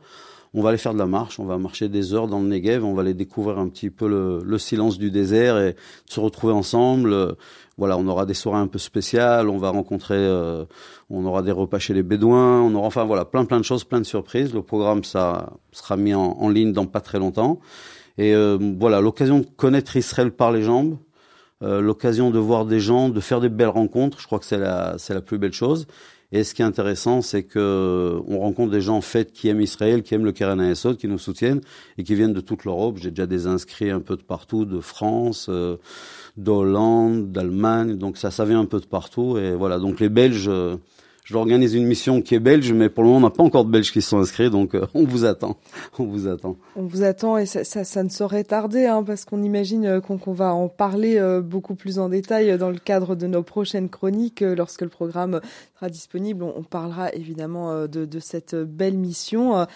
on 0.54 0.62
va 0.62 0.70
aller 0.70 0.78
faire 0.78 0.94
de 0.94 0.98
la 0.98 1.06
marche, 1.06 1.38
on 1.38 1.44
va 1.44 1.58
marcher 1.58 1.88
des 1.88 2.14
heures 2.14 2.28
dans 2.28 2.40
le 2.40 2.46
Negev, 2.46 2.82
on 2.82 2.94
va 2.94 3.02
aller 3.02 3.12
découvrir 3.12 3.58
un 3.58 3.68
petit 3.68 3.90
peu 3.90 4.08
le, 4.08 4.40
le 4.42 4.58
silence 4.58 4.96
du 4.96 5.10
désert 5.10 5.58
et 5.58 5.76
se 6.06 6.18
retrouver 6.18 6.54
ensemble. 6.54 7.36
Voilà, 7.78 7.98
on 7.98 8.06
aura 8.08 8.24
des 8.24 8.32
soirées 8.32 8.60
un 8.60 8.66
peu 8.66 8.78
spéciales, 8.78 9.50
on 9.50 9.58
va 9.58 9.68
rencontrer, 9.68 10.16
euh, 10.16 10.64
on 11.10 11.26
aura 11.26 11.42
des 11.42 11.52
repas 11.52 11.78
chez 11.78 11.92
les 11.92 12.02
Bédouins, 12.02 12.62
on 12.62 12.74
aura 12.74 12.86
enfin 12.86 13.04
voilà 13.04 13.26
plein 13.26 13.44
plein 13.44 13.58
de 13.58 13.64
choses, 13.64 13.84
plein 13.84 14.00
de 14.00 14.06
surprises. 14.06 14.54
Le 14.54 14.62
programme 14.62 15.04
ça 15.04 15.52
sera 15.72 15.98
mis 15.98 16.14
en, 16.14 16.48
ligne 16.48 16.72
dans 16.72 16.86
pas 16.86 17.02
très 17.02 17.18
longtemps. 17.18 17.60
Et 18.16 18.34
euh, 18.34 18.56
voilà, 18.80 19.02
l'occasion 19.02 19.40
de 19.40 19.46
connaître 19.56 19.94
Israël 19.96 20.30
par 20.30 20.52
les 20.52 20.62
jambes, 20.62 20.96
euh, 21.62 21.80
l'occasion 21.80 22.30
de 22.30 22.38
voir 22.38 22.66
des 22.66 22.80
gens, 22.80 23.08
de 23.08 23.20
faire 23.20 23.40
des 23.40 23.48
belles 23.48 23.68
rencontres. 23.68 24.20
Je 24.20 24.26
crois 24.26 24.38
que 24.38 24.44
c'est 24.44 24.58
la, 24.58 24.96
c'est 24.98 25.14
la 25.14 25.20
plus 25.20 25.38
belle 25.38 25.52
chose. 25.52 25.86
Et 26.32 26.42
ce 26.42 26.54
qui 26.54 26.62
est 26.62 26.64
intéressant, 26.64 27.22
c'est 27.22 27.44
que 27.44 28.20
on 28.26 28.40
rencontre 28.40 28.72
des 28.72 28.80
gens 28.80 28.96
en 28.96 29.00
fait 29.00 29.32
qui 29.32 29.48
aiment 29.48 29.60
Israël, 29.60 30.02
qui 30.02 30.14
aiment 30.14 30.24
le 30.24 30.32
Keren 30.32 30.60
Ayesod, 30.60 30.96
qui 30.96 31.06
nous 31.06 31.18
soutiennent 31.18 31.60
et 31.98 32.02
qui 32.02 32.14
viennent 32.16 32.32
de 32.32 32.40
toute 32.40 32.64
l'Europe. 32.64 32.98
J'ai 33.00 33.10
déjà 33.10 33.26
des 33.26 33.46
inscrits 33.46 33.90
un 33.90 34.00
peu 34.00 34.16
de 34.16 34.22
partout, 34.22 34.64
de 34.64 34.80
France, 34.80 35.46
euh, 35.48 35.76
d'Hollande, 36.36 37.30
d'Allemagne. 37.30 37.96
Donc 37.96 38.16
ça, 38.18 38.30
ça 38.30 38.44
vient 38.44 38.60
un 38.60 38.66
peu 38.66 38.80
de 38.80 38.86
partout. 38.86 39.38
Et 39.38 39.54
voilà. 39.54 39.78
Donc 39.78 40.00
les 40.00 40.08
Belges. 40.08 40.50
Euh, 41.26 41.32
je 41.32 41.36
organise 41.36 41.74
une 41.74 41.86
mission 41.86 42.22
qui 42.22 42.34
est 42.34 42.40
belge, 42.40 42.72
mais 42.72 42.88
pour 42.88 43.02
le 43.02 43.10
moment, 43.10 43.26
on 43.26 43.28
n'a 43.28 43.34
pas 43.34 43.42
encore 43.42 43.64
de 43.64 43.70
Belges 43.70 43.92
qui 43.92 44.02
sont 44.02 44.18
inscrits, 44.18 44.50
donc 44.50 44.74
euh, 44.74 44.86
on 44.94 45.04
vous 45.04 45.24
attend. 45.24 45.56
On 45.98 46.04
vous 46.04 46.28
attend. 46.28 46.56
On 46.76 46.82
vous 46.82 47.02
attend 47.02 47.36
et 47.38 47.46
ça, 47.46 47.64
ça, 47.64 47.84
ça 47.84 48.02
ne 48.02 48.08
saurait 48.08 48.44
tarder, 48.44 48.86
hein, 48.86 49.02
parce 49.02 49.24
qu'on 49.24 49.42
imagine 49.42 49.86
euh, 49.86 50.00
qu'on 50.00 50.18
qu 50.18 50.32
va 50.32 50.54
en 50.54 50.68
parler 50.68 51.18
euh, 51.18 51.40
beaucoup 51.40 51.74
plus 51.74 51.98
en 51.98 52.08
détail 52.08 52.56
dans 52.58 52.70
le 52.70 52.78
cadre 52.78 53.14
de 53.14 53.26
nos 53.26 53.42
prochaines 53.42 53.88
chroniques. 53.88 54.40
Lorsque 54.40 54.82
le 54.82 54.88
programme 54.88 55.40
sera 55.74 55.88
disponible, 55.88 56.42
on, 56.42 56.54
on 56.58 56.62
parlera 56.62 57.12
évidemment 57.12 57.86
de, 57.86 58.04
de 58.04 58.20
cette 58.20 58.54
belle 58.54 58.96
mission. 58.96 59.66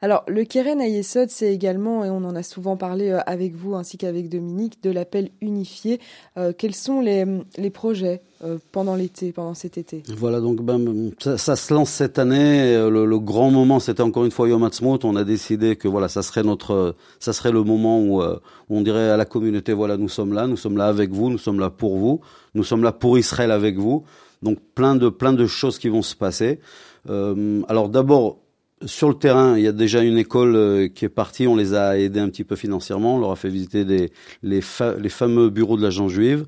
Alors, 0.00 0.22
le 0.28 0.44
Keren 0.44 0.80
Ayesod, 0.80 1.28
c'est 1.28 1.52
également, 1.52 2.04
et 2.04 2.10
on 2.10 2.18
en 2.18 2.36
a 2.36 2.44
souvent 2.44 2.76
parlé 2.76 3.10
avec 3.26 3.56
vous 3.56 3.74
ainsi 3.74 3.98
qu'avec 3.98 4.28
Dominique, 4.28 4.80
de 4.82 4.90
l'appel 4.90 5.30
unifié. 5.40 5.98
Euh, 6.36 6.52
quels 6.56 6.74
sont 6.74 7.00
les, 7.00 7.24
les 7.56 7.70
projets 7.70 8.22
euh, 8.44 8.58
pendant 8.70 8.94
l'été, 8.94 9.32
pendant 9.32 9.54
cet 9.54 9.76
été? 9.76 10.04
Voilà, 10.16 10.40
donc 10.40 10.62
ben, 10.62 11.10
ça, 11.18 11.36
ça, 11.36 11.56
se 11.56 11.74
lance 11.74 11.90
cette 11.90 12.20
année. 12.20 12.76
Le, 12.76 13.06
le 13.06 13.18
grand 13.18 13.50
moment, 13.50 13.80
c'était 13.80 14.02
encore 14.02 14.24
une 14.24 14.30
fois 14.30 14.48
Yom. 14.48 14.68
On 14.82 15.16
a 15.16 15.24
décidé 15.24 15.74
que 15.74 15.88
voilà, 15.88 16.08
ça 16.08 16.22
serait 16.22 16.44
notre, 16.44 16.94
ça 17.18 17.32
serait 17.32 17.50
le 17.50 17.64
moment 17.64 18.00
où, 18.00 18.22
euh, 18.22 18.38
on 18.70 18.82
dirait 18.82 19.10
à 19.10 19.16
la 19.16 19.24
communauté, 19.24 19.72
voilà, 19.72 19.96
nous 19.96 20.08
sommes 20.08 20.32
là, 20.32 20.46
nous 20.46 20.56
sommes 20.56 20.76
là 20.76 20.86
avec 20.86 21.10
vous, 21.10 21.30
nous 21.30 21.38
sommes 21.38 21.58
là 21.58 21.70
pour 21.70 21.96
vous, 21.96 22.20
nous 22.54 22.64
sommes 22.64 22.84
là 22.84 22.92
pour 22.92 23.18
Israël 23.18 23.50
avec 23.50 23.76
vous. 23.76 24.04
Donc 24.42 24.58
plein 24.74 24.94
de 24.94 25.08
plein 25.08 25.32
de 25.32 25.46
choses 25.46 25.78
qui 25.78 25.88
vont 25.88 26.02
se 26.02 26.14
passer. 26.14 26.60
Euh, 27.08 27.62
alors 27.68 27.88
d'abord 27.88 28.38
sur 28.84 29.08
le 29.08 29.14
terrain, 29.14 29.56
il 29.56 29.64
y 29.64 29.66
a 29.66 29.72
déjà 29.72 30.02
une 30.02 30.18
école 30.18 30.56
euh, 30.56 30.88
qui 30.88 31.04
est 31.04 31.10
partie. 31.10 31.46
On 31.46 31.56
les 31.56 31.74
a 31.74 31.98
aidés 31.98 32.20
un 32.20 32.28
petit 32.28 32.44
peu 32.44 32.56
financièrement. 32.56 33.16
On 33.16 33.20
leur 33.20 33.32
a 33.32 33.36
fait 33.36 33.48
visiter 33.48 33.84
des, 33.84 34.10
les, 34.42 34.60
fa 34.60 34.94
les 34.94 35.08
fameux 35.08 35.50
bureaux 35.50 35.76
de 35.76 35.82
l'agence 35.82 36.12
juive. 36.12 36.46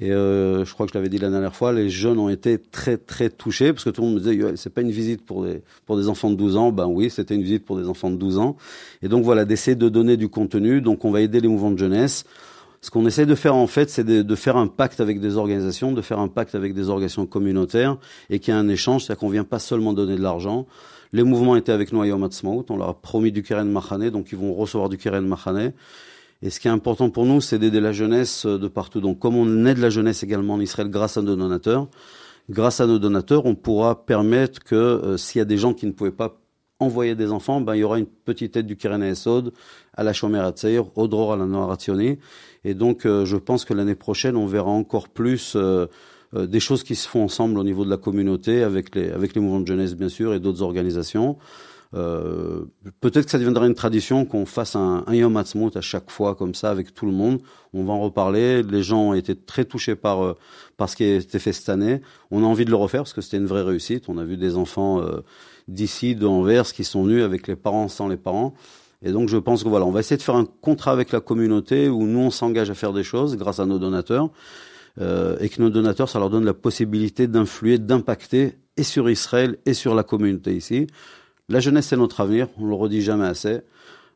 Et 0.00 0.10
euh, 0.10 0.64
je 0.64 0.74
crois 0.74 0.86
que 0.86 0.92
je 0.92 0.98
l'avais 0.98 1.08
dit 1.08 1.18
la 1.18 1.30
dernière 1.30 1.54
fois, 1.54 1.72
les 1.72 1.88
jeunes 1.88 2.18
ont 2.18 2.28
été 2.28 2.58
très 2.58 2.96
très 2.96 3.30
touchés 3.30 3.72
parce 3.72 3.84
que 3.84 3.90
tout 3.90 4.00
le 4.00 4.08
monde 4.08 4.16
me 4.16 4.20
disait 4.20 4.56
c'est 4.56 4.72
pas 4.72 4.80
une 4.80 4.90
visite 4.90 5.24
pour 5.24 5.44
des 5.44 5.62
pour 5.86 5.96
des 5.96 6.08
enfants 6.08 6.30
de 6.30 6.34
12 6.34 6.56
ans. 6.56 6.72
Ben 6.72 6.86
oui, 6.86 7.10
c'était 7.10 7.34
une 7.34 7.42
visite 7.42 7.64
pour 7.64 7.76
des 7.76 7.88
enfants 7.88 8.10
de 8.10 8.16
12 8.16 8.38
ans. 8.38 8.56
Et 9.02 9.08
donc 9.08 9.24
voilà, 9.24 9.44
d'essayer 9.44 9.76
de 9.76 9.88
donner 9.88 10.16
du 10.16 10.28
contenu. 10.28 10.80
Donc 10.80 11.04
on 11.04 11.12
va 11.12 11.20
aider 11.20 11.40
les 11.40 11.48
mouvements 11.48 11.70
de 11.70 11.78
jeunesse. 11.78 12.24
Ce 12.80 12.90
qu'on 12.90 13.06
essaie 13.06 13.24
de 13.24 13.34
faire 13.34 13.54
en 13.54 13.66
fait, 13.66 13.88
c'est 13.88 14.04
de, 14.04 14.20
de, 14.20 14.34
faire 14.34 14.58
un 14.58 14.66
pacte 14.66 15.00
avec 15.00 15.18
des 15.18 15.38
organisations, 15.38 15.92
de 15.92 16.02
faire 16.02 16.18
un 16.18 16.28
pacte 16.28 16.54
avec 16.54 16.74
des 16.74 16.90
organisations 16.90 17.24
communautaires 17.24 17.96
et 18.28 18.40
qu'il 18.40 18.52
y 18.52 18.56
a 18.56 18.60
un 18.60 18.68
échange, 18.68 19.04
c'est-à-dire 19.04 19.20
qu'on 19.20 19.30
vient 19.30 19.44
pas 19.44 19.58
seulement 19.58 19.94
donner 19.94 20.16
de 20.16 20.22
l'argent. 20.22 20.66
Les 21.14 21.22
mouvements 21.22 21.54
étaient 21.54 21.70
avec 21.70 21.92
nous 21.92 22.02
à 22.02 22.08
Yom 22.08 22.28
on 22.42 22.76
leur 22.76 22.88
a 22.88 23.00
promis 23.00 23.30
du 23.30 23.44
Keren 23.44 23.70
Mahane, 23.70 24.10
donc 24.10 24.32
ils 24.32 24.36
vont 24.36 24.52
recevoir 24.52 24.88
du 24.88 24.98
Keren 24.98 25.24
Mahane. 25.24 25.72
Et 26.42 26.50
ce 26.50 26.58
qui 26.58 26.66
est 26.66 26.72
important 26.72 27.08
pour 27.08 27.24
nous, 27.24 27.40
c'est 27.40 27.60
d'aider 27.60 27.80
la 27.80 27.92
jeunesse 27.92 28.46
euh, 28.46 28.58
de 28.58 28.66
partout. 28.66 29.00
Donc, 29.00 29.20
comme 29.20 29.36
on 29.36 29.64
aide 29.64 29.78
la 29.78 29.90
jeunesse 29.90 30.24
également 30.24 30.54
en 30.54 30.60
Israël 30.60 30.90
grâce 30.90 31.16
à 31.16 31.22
nos 31.22 31.36
donateurs, 31.36 31.86
grâce 32.50 32.80
à 32.80 32.88
nos 32.88 32.98
donateurs, 32.98 33.46
on 33.46 33.54
pourra 33.54 34.04
permettre 34.04 34.64
que 34.64 34.74
euh, 34.74 35.16
s'il 35.16 35.38
y 35.38 35.42
a 35.42 35.44
des 35.44 35.56
gens 35.56 35.72
qui 35.72 35.86
ne 35.86 35.92
pouvaient 35.92 36.10
pas 36.10 36.36
envoyer 36.80 37.14
des 37.14 37.30
enfants, 37.30 37.60
ben, 37.60 37.76
il 37.76 37.82
y 37.82 37.84
aura 37.84 38.00
une 38.00 38.06
petite 38.06 38.56
aide 38.56 38.66
du 38.66 38.76
Keren 38.76 39.04
Esod 39.04 39.52
à 39.96 40.02
la 40.02 40.12
Shomer 40.12 40.40
Atzeir, 40.40 40.86
au 40.96 41.06
Dror 41.06 41.34
à 41.34 41.36
la 41.36 41.46
Noirationi. 41.46 42.18
Et 42.64 42.74
donc, 42.74 43.06
euh, 43.06 43.24
je 43.24 43.36
pense 43.36 43.64
que 43.64 43.72
l'année 43.72 43.94
prochaine, 43.94 44.34
on 44.34 44.46
verra 44.46 44.72
encore 44.72 45.08
plus 45.08 45.56
des 46.34 46.60
choses 46.60 46.82
qui 46.82 46.94
se 46.94 47.08
font 47.08 47.24
ensemble 47.24 47.58
au 47.58 47.64
niveau 47.64 47.84
de 47.84 47.90
la 47.90 47.96
communauté, 47.96 48.62
avec 48.62 48.94
les, 48.94 49.10
avec 49.10 49.34
les 49.34 49.40
mouvements 49.40 49.60
de 49.60 49.66
jeunesse, 49.66 49.94
bien 49.94 50.08
sûr, 50.08 50.34
et 50.34 50.40
d'autres 50.40 50.62
organisations. 50.62 51.36
Euh, 51.94 52.64
peut-être 53.00 53.26
que 53.26 53.30
ça 53.30 53.38
deviendra 53.38 53.66
une 53.66 53.74
tradition 53.74 54.24
qu'on 54.24 54.46
fasse 54.46 54.74
un, 54.74 55.04
un 55.06 55.14
Yom 55.14 55.36
Ha'atzmaut 55.36 55.70
à 55.76 55.80
chaque 55.80 56.10
fois 56.10 56.34
comme 56.34 56.54
ça 56.54 56.70
avec 56.70 56.92
tout 56.92 57.06
le 57.06 57.12
monde. 57.12 57.40
On 57.72 57.84
va 57.84 57.92
en 57.92 58.00
reparler. 58.00 58.62
Les 58.64 58.82
gens 58.82 59.10
ont 59.10 59.14
été 59.14 59.36
très 59.36 59.64
touchés 59.64 59.94
par 59.94 60.24
euh, 60.24 60.34
par 60.76 60.88
ce 60.88 60.96
qui 60.96 61.04
a 61.04 61.14
été 61.16 61.38
fait 61.38 61.52
cette 61.52 61.68
année. 61.68 62.00
On 62.32 62.42
a 62.42 62.46
envie 62.46 62.64
de 62.64 62.70
le 62.70 62.76
refaire 62.76 63.02
parce 63.02 63.12
que 63.12 63.20
c'était 63.20 63.36
une 63.36 63.46
vraie 63.46 63.62
réussite. 63.62 64.08
On 64.08 64.18
a 64.18 64.24
vu 64.24 64.36
des 64.36 64.56
enfants 64.56 65.00
euh, 65.00 65.20
d'ici, 65.68 66.16
de 66.16 66.72
qui 66.72 66.84
sont 66.84 67.04
venus 67.04 67.22
avec 67.22 67.46
les 67.46 67.56
parents, 67.56 67.86
sans 67.88 68.08
les 68.08 68.16
parents. 68.16 68.54
Et 69.02 69.12
donc 69.12 69.28
je 69.28 69.36
pense 69.36 69.62
que 69.62 69.68
voilà, 69.68 69.84
on 69.84 69.90
va 69.92 70.00
essayer 70.00 70.16
de 70.16 70.22
faire 70.22 70.36
un 70.36 70.46
contrat 70.62 70.90
avec 70.90 71.12
la 71.12 71.20
communauté 71.20 71.88
où 71.88 72.06
nous 72.06 72.20
on 72.20 72.30
s'engage 72.30 72.70
à 72.70 72.74
faire 72.74 72.92
des 72.92 73.04
choses 73.04 73.36
grâce 73.36 73.60
à 73.60 73.66
nos 73.66 73.78
donateurs. 73.78 74.30
Euh, 75.00 75.36
et 75.40 75.48
que 75.48 75.60
nos 75.60 75.70
donateurs, 75.70 76.08
ça 76.08 76.18
leur 76.18 76.30
donne 76.30 76.44
la 76.44 76.54
possibilité 76.54 77.26
d'influer, 77.26 77.78
d'impacter 77.78 78.58
et 78.76 78.84
sur 78.84 79.10
Israël 79.10 79.58
et 79.66 79.74
sur 79.74 79.94
la 79.94 80.02
communauté 80.02 80.54
ici. 80.54 80.86
La 81.48 81.60
jeunesse, 81.60 81.86
c'est 81.88 81.96
notre 81.96 82.20
avenir, 82.20 82.48
on 82.58 82.66
le 82.66 82.74
redit 82.74 83.02
jamais 83.02 83.26
assez. 83.26 83.60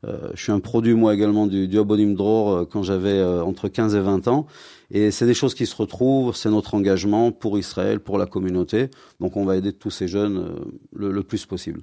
Euh, 0.07 0.31
je 0.35 0.43
suis 0.43 0.53
un 0.53 0.61
produit, 0.61 0.95
moi 0.95 1.13
également, 1.15 1.49
du, 1.49 1.67
du 1.67 1.79
Abonim 1.79 2.15
Dror 2.15 2.53
euh, 2.53 2.65
quand 2.65 2.85
j'avais 2.85 3.23
entre 3.23 3.69
15 3.69 3.97
et 3.97 4.01
20 4.01 4.29
ans. 4.29 4.47
Et 4.91 5.11
c'est 5.11 5.27
des 5.27 5.35
choses 5.35 5.55
qui 5.55 5.67
se 5.67 5.75
retrouvent, 5.75 6.35
c'est 6.35 6.51
notre 6.51 6.75
engagement 6.75 7.33
pour 7.33 7.59
Israël, 7.59 7.99
pour 7.99 8.17
la 8.17 8.27
communauté. 8.27 8.89
Donc 9.21 9.37
on 9.37 9.45
va 9.45 9.57
aider 9.57 9.73
tous 9.73 9.91
ces 9.91 10.09
jeunes 10.09 10.55
le 10.95 11.23
plus 11.23 11.45
possible. 11.45 11.81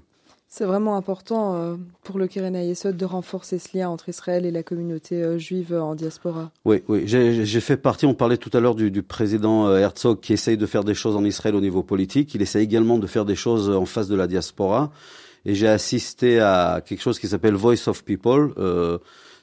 C'est 0.47 0.65
vraiment 0.65 0.95
important 0.95 1.77
pour 2.03 2.17
le 2.17 2.27
Keren 2.27 2.55
Ayesod 2.55 2.95
de 2.95 3.05
renforcer 3.05 3.59
ce 3.59 3.77
lien 3.77 3.89
entre 3.89 4.07
Israël 4.07 4.45
et 4.45 4.51
la 4.51 4.63
communauté 4.63 5.37
juive 5.37 5.73
en 5.73 5.95
diaspora. 5.95 6.51
Oui, 6.63 6.81
oui. 6.87 7.03
J'ai 7.05 7.59
fait 7.59 7.75
partie, 7.75 8.05
on 8.05 8.13
parlait 8.13 8.37
tout 8.37 8.51
à 8.53 8.61
l'heure 8.61 8.75
du, 8.75 9.03
président 9.03 9.75
Herzog 9.75 10.21
qui 10.21 10.31
essaye 10.31 10.55
de 10.55 10.65
faire 10.65 10.85
des 10.85 10.93
choses 10.93 11.17
en 11.17 11.25
Israël 11.25 11.55
au 11.55 11.61
niveau 11.61 11.83
politique. 11.83 12.33
Il 12.35 12.41
essaie 12.41 12.63
également 12.63 12.99
de 12.99 13.07
faire 13.07 13.25
des 13.25 13.35
choses 13.35 13.69
en 13.69 13.85
face 13.85 14.07
de 14.07 14.15
la 14.15 14.27
diaspora 14.27 14.91
et 15.45 15.53
j'ai 15.53 15.67
assisté 15.67 16.39
à 16.39 16.81
quelque 16.85 17.01
chose 17.01 17.19
qui 17.19 17.27
s'appelle 17.27 17.53
Voice 17.53 17.87
of 17.87 18.03
People. 18.03 18.53
Euh, 18.57 18.97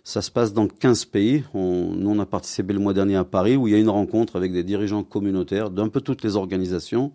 ça 0.04 0.20
se 0.20 0.32
passe 0.32 0.52
dans 0.52 0.66
15 0.66 1.04
pays. 1.06 1.44
On, 1.54 1.92
nous, 1.92 2.10
on 2.10 2.18
a 2.18 2.26
participé 2.26 2.72
le 2.72 2.80
mois 2.80 2.92
dernier 2.92 3.16
à 3.16 3.24
Paris 3.24 3.56
où 3.56 3.68
il 3.68 3.72
y 3.72 3.76
a 3.76 3.78
une 3.78 3.88
rencontre 3.88 4.34
avec 4.34 4.52
des 4.52 4.64
dirigeants 4.64 5.04
communautaires 5.04 5.70
d'un 5.70 5.88
peu 5.88 6.00
toutes 6.00 6.24
les 6.24 6.34
organisations 6.34 7.12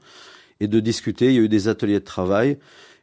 et 0.62 0.68
de 0.68 0.80
discuter. 0.80 1.28
Il 1.28 1.34
y 1.34 1.38
a 1.38 1.42
eu 1.42 1.50
des 1.50 1.68
ateliers 1.68 2.00
de 2.00 2.06
travail. 2.06 2.58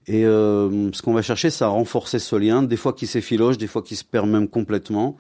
Et 0.06 0.26
euh, 0.26 0.92
ce 0.92 1.02
qu'on 1.02 1.14
va 1.14 1.23
chercher, 1.23 1.50
c'est 1.50 1.64
à 1.64 1.68
renforcer 1.68 2.18
ce 2.18 2.37
lien, 2.37 2.62
des 2.62 2.76
fois 2.76 2.92
qui 2.92 3.06
s'effiloche, 3.06 3.58
des 3.58 3.66
fois 3.66 3.82
qui 3.82 3.96
se 3.96 4.04
perd 4.04 4.28
même 4.28 4.49
complètement. 4.49 5.16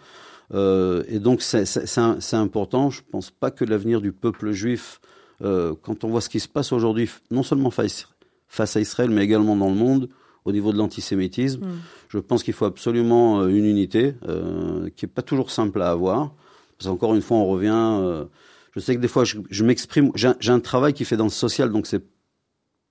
Euh, 0.52 1.04
et 1.08 1.18
donc 1.18 1.40
c'est 1.42 2.34
important. 2.34 2.90
Je 2.90 3.00
pense 3.10 3.30
pas 3.30 3.50
que 3.50 3.64
l'avenir 3.64 4.00
du 4.00 4.12
peuple 4.12 4.52
juif, 4.52 5.00
euh, 5.42 5.74
quand 5.82 6.04
on 6.04 6.08
voit 6.08 6.20
ce 6.20 6.28
qui 6.28 6.40
se 6.40 6.48
passe 6.48 6.72
aujourd'hui, 6.72 7.08
non 7.30 7.42
seulement 7.42 7.70
face, 7.70 8.08
face 8.48 8.76
à 8.76 8.80
Israël, 8.80 9.10
mais 9.10 9.24
également 9.24 9.56
dans 9.56 9.68
le 9.68 9.74
monde, 9.74 10.08
au 10.44 10.52
niveau 10.52 10.72
de 10.72 10.78
l'antisémitisme. 10.78 11.64
Mm. 11.64 11.80
Je 12.08 12.18
pense 12.18 12.42
qu'il 12.42 12.54
faut 12.54 12.66
absolument 12.66 13.40
euh, 13.40 13.48
une 13.48 13.64
unité 13.64 14.14
euh, 14.28 14.88
qui 14.96 15.06
est 15.06 15.08
pas 15.08 15.22
toujours 15.22 15.50
simple 15.50 15.80
à 15.82 15.90
avoir. 15.90 16.34
Parce 16.78 16.90
qu'encore 16.90 17.14
une 17.14 17.22
fois, 17.22 17.38
on 17.38 17.46
revient. 17.46 17.70
Euh, 17.72 18.24
je 18.74 18.80
sais 18.80 18.94
que 18.94 19.00
des 19.00 19.08
fois, 19.08 19.24
je, 19.24 19.38
je 19.48 19.64
m'exprime. 19.64 20.10
J'ai 20.14 20.52
un 20.52 20.60
travail 20.60 20.92
qui 20.92 21.04
fait 21.04 21.16
dans 21.16 21.24
le 21.24 21.30
social, 21.30 21.70
donc 21.70 21.86
c'est 21.86 22.02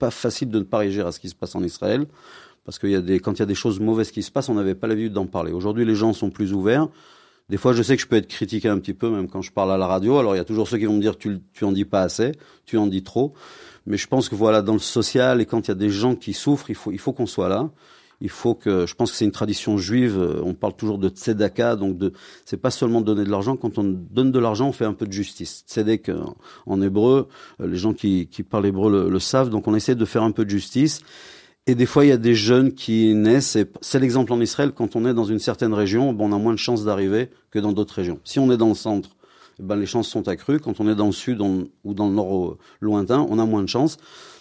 pas 0.04 0.12
facile 0.12 0.50
de 0.50 0.60
ne 0.60 0.64
pas 0.66 0.80
réagir 0.80 1.08
à 1.08 1.14
ce 1.14 1.20
qui 1.22 1.30
se 1.30 1.36
passe 1.36 1.56
en 1.56 1.64
Israël. 1.64 2.06
Parce 2.66 2.78
qu'il 2.78 2.90
y 2.90 2.96
a 2.96 3.02
des, 3.02 3.22
quand 3.22 3.34
il 3.34 3.40
y 3.40 3.44
a 3.44 3.46
des 3.46 3.56
choses 3.56 3.80
mauvaises 3.80 4.12
qui 4.12 4.22
se 4.22 4.32
passent, 4.32 4.50
on 4.50 4.54
n'avait 4.56 4.76
pas 4.76 4.88
l'habitude 4.88 5.14
d'en 5.14 5.28
parler. 5.28 5.54
Aujourd'hui, 5.54 5.86
les 5.86 5.96
gens 5.96 6.12
sont 6.12 6.30
plus 6.30 6.52
ouverts. 6.54 6.90
Des 7.50 7.58
fois, 7.58 7.72
je 7.72 7.82
sais 7.84 7.96
que 7.96 8.02
je 8.02 8.08
peux 8.08 8.18
être 8.18 8.28
critiqué 8.28 8.68
un 8.68 8.80
petit 8.80 8.94
peu, 8.94 9.10
même 9.10 9.30
quand 9.30 9.42
je 9.42 9.52
parle 9.52 9.72
à 9.72 9.78
la 9.78 9.88
radio. 9.88 10.18
Alors, 10.18 10.36
il 10.36 10.40
y 10.40 10.42
a 10.42 10.46
toujours 10.46 10.68
ceux 10.68 10.78
qui 10.78 10.86
vont 10.86 10.96
me 10.96 11.02
dire, 11.02 11.18
tu, 11.18 11.40
tu 11.54 11.64
en 11.64 11.72
dis 11.72 11.86
pas 11.86 12.02
assez, 12.02 12.34
tu 12.66 12.78
en 12.78 12.88
dis 12.88 13.04
trop. 13.04 13.34
Mais 13.86 13.98
je 13.98 14.08
pense 14.08 14.28
que 14.28 14.36
voilà, 14.36 14.62
dans 14.62 14.74
le 14.74 14.80
social 14.80 15.40
et 15.40 15.46
quand 15.46 15.68
il 15.68 15.70
y 15.70 15.72
a 15.72 15.76
des 15.76 15.90
gens 15.90 16.16
qui 16.16 16.34
souffrent, 16.34 16.70
il 16.70 16.76
faut, 16.76 16.92
il 16.92 17.00
faut 17.00 17.14
qu'on 17.14 17.26
soit 17.26 17.50
là. 17.50 17.70
Il 18.24 18.30
faut 18.30 18.56
que, 18.56 18.86
je 18.86 18.96
pense 18.96 19.12
que 19.12 19.18
c'est 19.18 19.26
une 19.26 19.32
tradition 19.32 19.78
juive. 19.78 20.18
Euh, 20.18 20.42
on 20.46 20.54
parle 20.54 20.78
toujours 20.78 20.98
de 20.98 21.10
tzedaka, 21.10 21.76
donc 21.76 21.98
de, 21.98 22.14
c'est 22.46 22.56
pas 22.56 22.72
seulement 22.72 23.02
donner 23.02 23.26
de 23.26 23.30
l'argent. 23.30 23.58
Quand 23.58 23.78
on 23.78 23.84
donne 23.84 24.32
de 24.32 24.40
l'argent, 24.40 24.70
on 24.70 24.72
fait 24.72 24.86
un 24.86 24.94
peu 24.94 25.06
de 25.06 25.12
justice. 25.12 25.66
Tzedek 25.68 26.08
euh, 26.08 26.24
en 26.66 26.82
hébreu, 26.82 27.28
euh, 27.60 27.68
les 27.68 27.76
gens 27.76 27.94
qui, 27.94 28.28
qui 28.28 28.44
parlent 28.44 28.66
hébreu 28.66 28.90
le, 28.90 29.10
le 29.10 29.20
savent. 29.20 29.50
Donc 29.50 29.68
on 29.68 29.76
essaie 29.76 29.96
de 29.96 30.06
faire 30.06 30.24
un 30.24 30.32
peu 30.32 30.46
de 30.46 30.50
justice. 30.50 31.02
Et 31.68 31.76
des 31.76 31.86
fois, 31.86 32.06
il 32.06 32.10
y 32.10 32.14
a 32.14 32.18
des 32.18 32.34
jeunes 32.34 32.72
qui 32.72 33.14
naissent. 33.14 33.58
C'est 33.82 34.00
l'exemple 34.00 34.32
en 34.32 34.40
Israël. 34.40 34.72
Quand 34.74 34.96
on 34.96 35.06
est 35.06 35.14
dans 35.14 35.26
une 35.26 35.40
certaine 35.40 35.74
région, 35.74 36.14
bon, 36.14 36.30
on 36.30 36.34
a 36.34 36.38
moins 36.38 36.54
de 36.54 36.58
chances 36.58 36.86
d'arriver 36.86 37.30
que 37.52 37.60
dans 37.60 37.74
d'autres 37.74 37.96
régions. 37.96 38.20
Si 38.24 38.40
on 38.40 38.50
est 38.54 38.58
dans 38.58 38.70
le 38.70 38.74
centre, 38.74 39.10
eh 39.60 39.64
ben, 39.64 39.76
les 39.76 39.86
chances 39.86 40.08
sont 40.08 40.30
accrues. 40.30 40.62
Quand 40.62 40.80
on 40.80 40.88
est 40.88 40.96
dans 40.96 41.08
le 41.08 41.12
sud 41.12 41.42
ou 41.42 41.94
dans 41.94 42.08
le 42.08 42.16
nord 42.16 42.58
lointain, 42.80 43.28
on 43.30 43.38
a 43.38 43.46
moins 43.46 43.64
de 43.64 43.68
chances. 43.68 43.98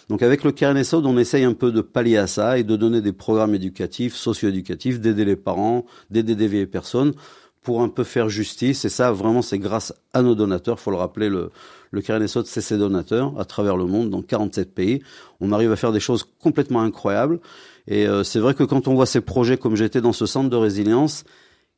Donc 0.09 0.21
avec 0.21 0.43
le 0.43 0.51
Keren 0.51 0.77
Esod, 0.77 1.05
on 1.05 1.17
essaye 1.17 1.43
un 1.43 1.53
peu 1.53 1.71
de 1.71 1.81
pallier 1.81 2.17
à 2.17 2.27
ça 2.27 2.57
et 2.57 2.63
de 2.63 2.75
donner 2.75 3.01
des 3.01 3.13
programmes 3.13 3.55
éducatifs, 3.55 4.15
socio-éducatifs, 4.15 4.99
d'aider 4.99 5.25
les 5.25 5.35
parents, 5.35 5.85
d'aider 6.09 6.35
des 6.35 6.47
vieilles 6.47 6.65
personnes 6.65 7.13
pour 7.61 7.81
un 7.81 7.89
peu 7.89 8.03
faire 8.03 8.29
justice. 8.29 8.85
Et 8.85 8.89
ça, 8.89 9.11
vraiment, 9.11 9.41
c'est 9.41 9.57
grâce 9.57 9.93
à 10.13 10.21
nos 10.21 10.35
donateurs. 10.35 10.79
faut 10.79 10.91
le 10.91 10.97
rappeler, 10.97 11.29
le, 11.29 11.51
le 11.91 12.01
c'est 12.45 12.61
ses 12.61 12.77
donateurs 12.77 13.33
à 13.39 13.45
travers 13.45 13.77
le 13.77 13.85
monde, 13.85 14.09
dans 14.09 14.21
47 14.21 14.73
pays. 14.73 15.01
On 15.39 15.51
arrive 15.51 15.71
à 15.71 15.75
faire 15.75 15.93
des 15.93 16.01
choses 16.01 16.25
complètement 16.39 16.81
incroyables. 16.81 17.39
Et 17.87 18.07
euh, 18.07 18.23
c'est 18.23 18.39
vrai 18.39 18.53
que 18.53 18.63
quand 18.63 18.87
on 18.87 18.95
voit 18.95 19.05
ces 19.05 19.21
projets, 19.21 19.57
comme 19.57 19.75
j'étais 19.75 20.01
dans 20.01 20.13
ce 20.13 20.25
centre 20.25 20.49
de 20.49 20.55
résilience, 20.55 21.23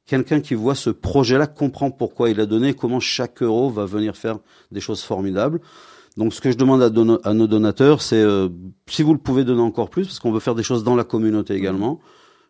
quelqu'un 0.05 0.39
qui 0.39 0.55
voit 0.55 0.75
ce 0.75 0.89
projet-là 0.89 1.47
comprend 1.47 1.91
pourquoi 1.91 2.29
il 2.29 2.39
a 2.39 2.45
donné 2.45 2.73
comment 2.73 2.99
chaque 2.99 3.41
euro 3.41 3.69
va 3.69 3.85
venir 3.85 4.17
faire 4.17 4.39
des 4.71 4.81
choses 4.81 5.01
formidables. 5.01 5.59
Donc 6.17 6.33
ce 6.33 6.41
que 6.41 6.51
je 6.51 6.57
demande 6.57 6.81
à, 6.81 7.33
nos 7.33 7.47
donateurs, 7.47 8.01
c'est 8.01 8.21
euh, 8.21 8.47
si 8.87 9.03
vous 9.03 9.13
le 9.13 9.19
pouvez 9.19 9.43
donner 9.43 9.61
encore 9.61 9.89
plus, 9.89 10.05
parce 10.05 10.19
qu'on 10.19 10.31
veut 10.31 10.39
faire 10.39 10.55
des 10.55 10.63
choses 10.63 10.83
dans 10.83 10.95
la 10.95 11.03
communauté 11.03 11.55
également. 11.55 11.99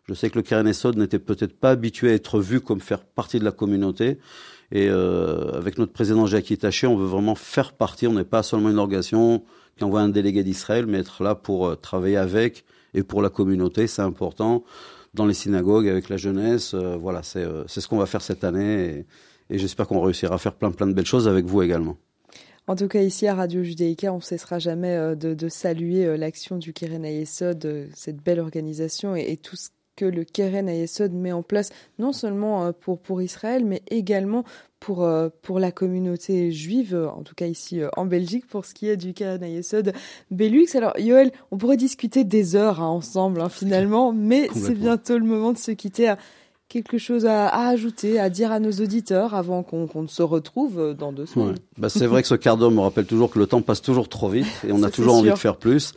Je 0.04 0.14
sais 0.14 0.30
que 0.30 0.36
le 0.36 0.42
Keren 0.42 0.68
Esod 0.68 0.96
n'était 0.96 1.18
peut-être 1.18 1.58
pas 1.58 1.70
habitué 1.70 2.10
à 2.10 2.14
être 2.14 2.38
vu 2.38 2.60
comme 2.60 2.80
faire 2.80 3.04
partie 3.04 3.40
de 3.40 3.44
la 3.44 3.50
communauté. 3.50 4.18
Et 4.70 4.88
euh, 4.88 5.52
avec 5.52 5.78
notre 5.78 5.92
président 5.92 6.26
Jacques 6.26 6.56
Taché, 6.58 6.86
on 6.86 6.96
veut 6.96 7.06
vraiment 7.06 7.34
faire 7.34 7.72
partie. 7.72 8.06
On 8.06 8.12
n'est 8.12 8.24
pas 8.24 8.44
seulement 8.44 8.70
une 8.70 8.78
organisation 8.78 9.42
qui 9.76 9.84
envoie 9.84 10.00
un 10.00 10.08
délégué 10.08 10.44
d'Israël, 10.44 10.86
mais 10.86 10.98
être 10.98 11.24
là 11.24 11.34
pour 11.34 11.66
euh, 11.66 11.74
travailler 11.74 12.16
avec 12.16 12.64
et 12.94 13.02
pour 13.02 13.20
la 13.20 13.30
communauté. 13.30 13.86
C'est 13.88 14.02
important 14.02 14.64
dans 15.14 15.26
les 15.26 15.34
synagogues 15.34 15.88
avec 15.88 16.08
la 16.08 16.16
jeunesse. 16.16 16.74
Euh, 16.74 16.96
voilà, 16.96 17.22
c'est 17.22 17.44
euh, 17.44 17.64
c'est 17.66 17.80
ce 17.80 17.88
qu'on 17.88 17.98
va 17.98 18.06
faire 18.06 18.22
cette 18.22 18.44
année 18.44 19.06
et, 19.50 19.54
et 19.54 19.58
j'espère 19.58 19.86
qu'on 19.86 20.00
réussira 20.00 20.34
à 20.34 20.38
faire 20.38 20.54
plein 20.54 20.70
plein 20.70 20.86
de 20.86 20.92
belles 20.92 21.06
choses 21.06 21.28
avec 21.28 21.46
vous 21.46 21.62
également. 21.62 21.96
En 22.66 22.74
tout 22.74 22.88
cas, 22.88 23.02
ici 23.02 23.26
à 23.26 23.34
Radio 23.34 23.62
Judéica, 23.62 24.12
on 24.12 24.16
ne 24.16 24.22
cessera 24.22 24.58
jamais 24.58 24.96
euh, 24.96 25.14
de, 25.14 25.34
de 25.34 25.48
saluer 25.48 26.16
l'action 26.16 26.58
du 26.58 26.72
Keren 26.72 27.04
Ayesod, 27.04 27.88
cette 27.94 28.22
belle 28.22 28.40
organisation 28.40 29.14
et, 29.14 29.32
et, 29.32 29.36
tout 29.36 29.56
ce 29.56 29.68
que 29.94 30.04
le 30.04 30.24
Keren 30.24 30.68
Ayesod 30.68 31.12
met 31.12 31.32
en 31.32 31.42
place, 31.42 31.70
non 31.98 32.12
seulement 32.12 32.72
pour, 32.72 32.98
pour 32.98 33.22
Israël, 33.22 33.64
mais 33.64 33.82
également 33.88 34.44
pour, 34.80 35.02
euh, 35.04 35.28
pour 35.42 35.58
la 35.58 35.72
communauté 35.72 36.52
juive, 36.52 36.94
en 37.12 37.22
tout 37.22 37.34
cas 37.34 37.46
ici 37.46 37.80
euh, 37.80 37.88
en 37.96 38.04
Belgique, 38.04 38.46
pour 38.46 38.64
ce 38.64 38.74
qui 38.74 38.88
est 38.88 38.96
du 38.96 39.14
cas 39.14 39.36
Yesod 39.38 39.92
Belux. 40.30 40.68
Alors, 40.74 40.98
Yoel, 40.98 41.32
on 41.50 41.58
pourrait 41.58 41.76
discuter 41.76 42.24
des 42.24 42.56
heures 42.56 42.80
hein, 42.80 42.88
ensemble, 42.88 43.40
hein, 43.40 43.48
finalement, 43.48 44.12
mais 44.12 44.48
c'est 44.54 44.74
bientôt 44.74 45.18
le 45.18 45.24
moment 45.24 45.52
de 45.52 45.58
se 45.58 45.72
quitter. 45.72 46.14
Quelque 46.68 46.98
chose 46.98 47.26
à, 47.26 47.46
à, 47.46 47.68
ajouter, 47.68 48.18
à 48.18 48.28
dire 48.30 48.50
à 48.50 48.60
nos 48.60 48.72
auditeurs 48.72 49.34
avant 49.34 49.62
qu'on 49.62 49.86
qu 49.86 50.08
se 50.08 50.22
retrouve 50.22 50.78
euh, 50.78 50.94
dans 50.94 51.12
deux 51.12 51.26
semaines 51.26 51.56
bah, 51.78 51.88
C'est 51.88 52.06
vrai 52.06 52.22
que 52.22 52.28
ce 52.28 52.34
quart 52.34 52.56
d'heure 52.56 52.70
me 52.70 52.80
rappelle 52.80 53.06
toujours 53.06 53.30
que 53.30 53.38
le 53.38 53.46
temps 53.46 53.62
passe 53.62 53.82
toujours 53.82 54.08
trop 54.08 54.28
vite 54.28 54.46
et 54.66 54.72
on 54.72 54.82
a 54.82 54.90
toujours 54.90 55.14
envie 55.14 55.30
de 55.30 55.36
faire 55.36 55.56
plus. 55.56 55.92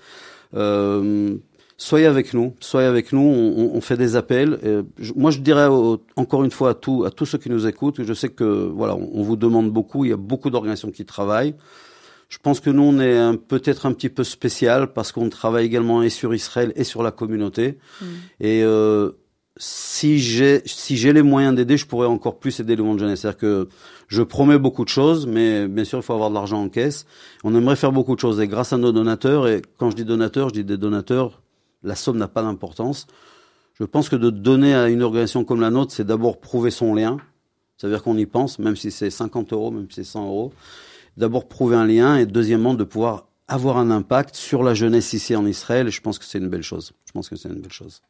Euh, 0.55 1.35
soyez 1.77 2.05
avec 2.05 2.33
nous, 2.33 2.53
soyez 2.59 2.87
avec 2.87 3.13
nous. 3.13 3.21
On, 3.21 3.71
on 3.73 3.81
fait 3.81 3.97
des 3.97 4.15
appels. 4.15 4.85
moi, 5.15 5.31
je 5.31 5.39
dirais 5.39 5.67
encore 6.15 6.43
une 6.43 6.51
fois 6.51 6.71
à 6.71 6.73
tous, 6.73 7.05
à 7.05 7.11
tous 7.11 7.25
ceux 7.25 7.37
qui 7.37 7.49
nous 7.49 7.65
écoutent, 7.65 8.03
je 8.03 8.13
sais 8.13 8.29
que 8.29 8.43
voilà, 8.43 8.95
on, 8.95 9.23
vous 9.23 9.35
demande 9.35 9.71
beaucoup. 9.71 10.05
Il 10.05 10.09
y 10.09 10.13
a 10.13 10.17
beaucoup 10.17 10.49
d'organisations 10.49 10.91
qui 10.91 11.05
travaillent. 11.05 11.55
Je 12.29 12.37
pense 12.37 12.59
que 12.59 12.69
nous, 12.69 12.83
on 12.83 12.99
est 12.99 13.37
peut-être 13.47 13.87
un 13.87 13.91
petit 13.91 14.09
peu 14.09 14.23
spécial 14.23 14.93
parce 14.93 15.11
qu'on 15.11 15.29
travaille 15.29 15.65
également 15.65 16.03
et 16.03 16.11
sur 16.11 16.35
Israël 16.35 16.71
et 16.75 16.83
sur 16.83 17.01
la 17.01 17.09
communauté. 17.09 17.79
Mm. 18.01 18.05
Et 18.41 18.63
euh, 18.63 19.13
si 19.59 20.17
j'ai 20.17 20.63
si 20.65 20.97
j'ai 20.97 21.13
les 21.13 21.21
moyens 21.21 21.55
d'aider, 21.55 21.77
je 21.77 21.85
pourrais 21.85 22.07
encore 22.07 22.39
plus 22.39 22.59
aider 22.59 22.75
le 22.75 22.83
monde 22.83 22.97
jeunesse. 22.97 23.21
C'est-à-dire 23.21 23.37
que 23.37 23.69
je 24.07 24.23
promets 24.23 24.57
beaucoup 24.57 24.83
de 24.83 24.89
choses, 24.89 25.27
mais 25.27 25.67
bien 25.67 25.83
sûr, 25.83 25.99
il 25.99 26.01
faut 26.01 26.13
avoir 26.13 26.29
de 26.29 26.35
l'argent 26.35 26.63
en 26.63 26.69
caisse. 26.69 27.05
On 27.43 27.53
aimerait 27.53 27.75
faire 27.75 27.91
beaucoup 27.91 28.15
de 28.15 28.19
choses 28.19 28.39
et 28.39 28.47
grâce 28.47 28.73
à 28.73 28.77
nos 28.77 28.91
donateurs. 28.91 29.47
Et 29.47 29.61
quand 29.77 29.91
je 29.91 29.95
dis 29.95 30.05
donateurs, 30.05 30.49
je 30.49 30.55
dis 30.55 30.63
des 30.63 30.77
donateurs. 30.77 31.41
La 31.83 31.95
somme 31.95 32.17
n'a 32.17 32.27
pas 32.27 32.41
d'importance. 32.41 33.05
Je 33.73 33.83
pense 33.83 34.09
que 34.09 34.15
de 34.15 34.31
donner 34.31 34.73
à 34.73 34.89
une 34.89 35.03
organisation 35.03 35.45
comme 35.45 35.61
la 35.61 35.69
nôtre, 35.69 35.93
c'est 35.93 36.05
d'abord 36.05 36.39
prouver 36.39 36.71
son 36.71 36.95
lien. 36.95 37.17
C'est-à-dire 37.77 38.03
qu'on 38.03 38.17
y 38.17 38.25
pense, 38.25 38.59
même 38.59 38.75
si 38.75 38.91
c'est 38.91 39.09
50 39.09 39.53
euros, 39.53 39.71
même 39.71 39.85
si 39.89 40.03
c'est 40.03 40.11
100 40.11 40.25
euros 40.25 40.51
d'abord 41.19 41.47
prouver 41.47 41.75
un 41.75 41.85
lien 41.85 42.15
et 42.15 42.25
deuxièmement 42.25 42.73
de 42.73 42.83
pouvoir 42.83 43.27
avoir 43.47 43.77
un 43.77 43.91
impact 43.91 44.35
sur 44.35 44.63
la 44.63 44.73
jeunesse 44.73 45.13
ici 45.13 45.35
en 45.35 45.45
Israël. 45.45 45.87
Et 45.87 45.91
je 45.91 46.01
pense 46.01 46.17
que 46.17 46.25
c'est 46.25 46.37
une 46.39 46.47
belle 46.47 46.63
chose. 46.63 46.93
Je 47.05 47.11
pense 47.11 47.29
que 47.29 47.35
c'est 47.35 47.49
une 47.49 47.61
belle 47.61 47.73
chose. 47.73 48.01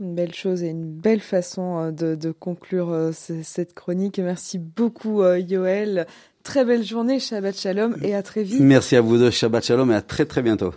Une 0.00 0.14
belle 0.14 0.34
chose 0.34 0.62
et 0.62 0.68
une 0.68 0.86
belle 0.86 1.20
façon 1.20 1.92
euh, 2.00 2.16
de, 2.16 2.32
conclure 2.32 2.90
euh, 2.90 3.12
cette 3.12 3.74
chronique. 3.74 4.18
Merci 4.18 4.58
beaucoup, 4.58 5.22
euh, 5.22 5.38
Yoël. 5.38 6.06
Très 6.42 6.64
belle 6.64 6.84
journée, 6.84 7.20
Shabbat 7.20 7.58
Shalom 7.58 7.96
et 8.02 8.14
à 8.14 8.22
très 8.22 8.42
vite. 8.42 8.60
Merci 8.60 8.96
à 8.96 9.02
vous 9.02 9.18
deux, 9.18 9.30
Shabbat 9.30 9.62
Shalom 9.62 9.90
et 9.90 9.94
à 9.94 10.00
très 10.00 10.24
très 10.24 10.40
bientôt. 10.40 10.72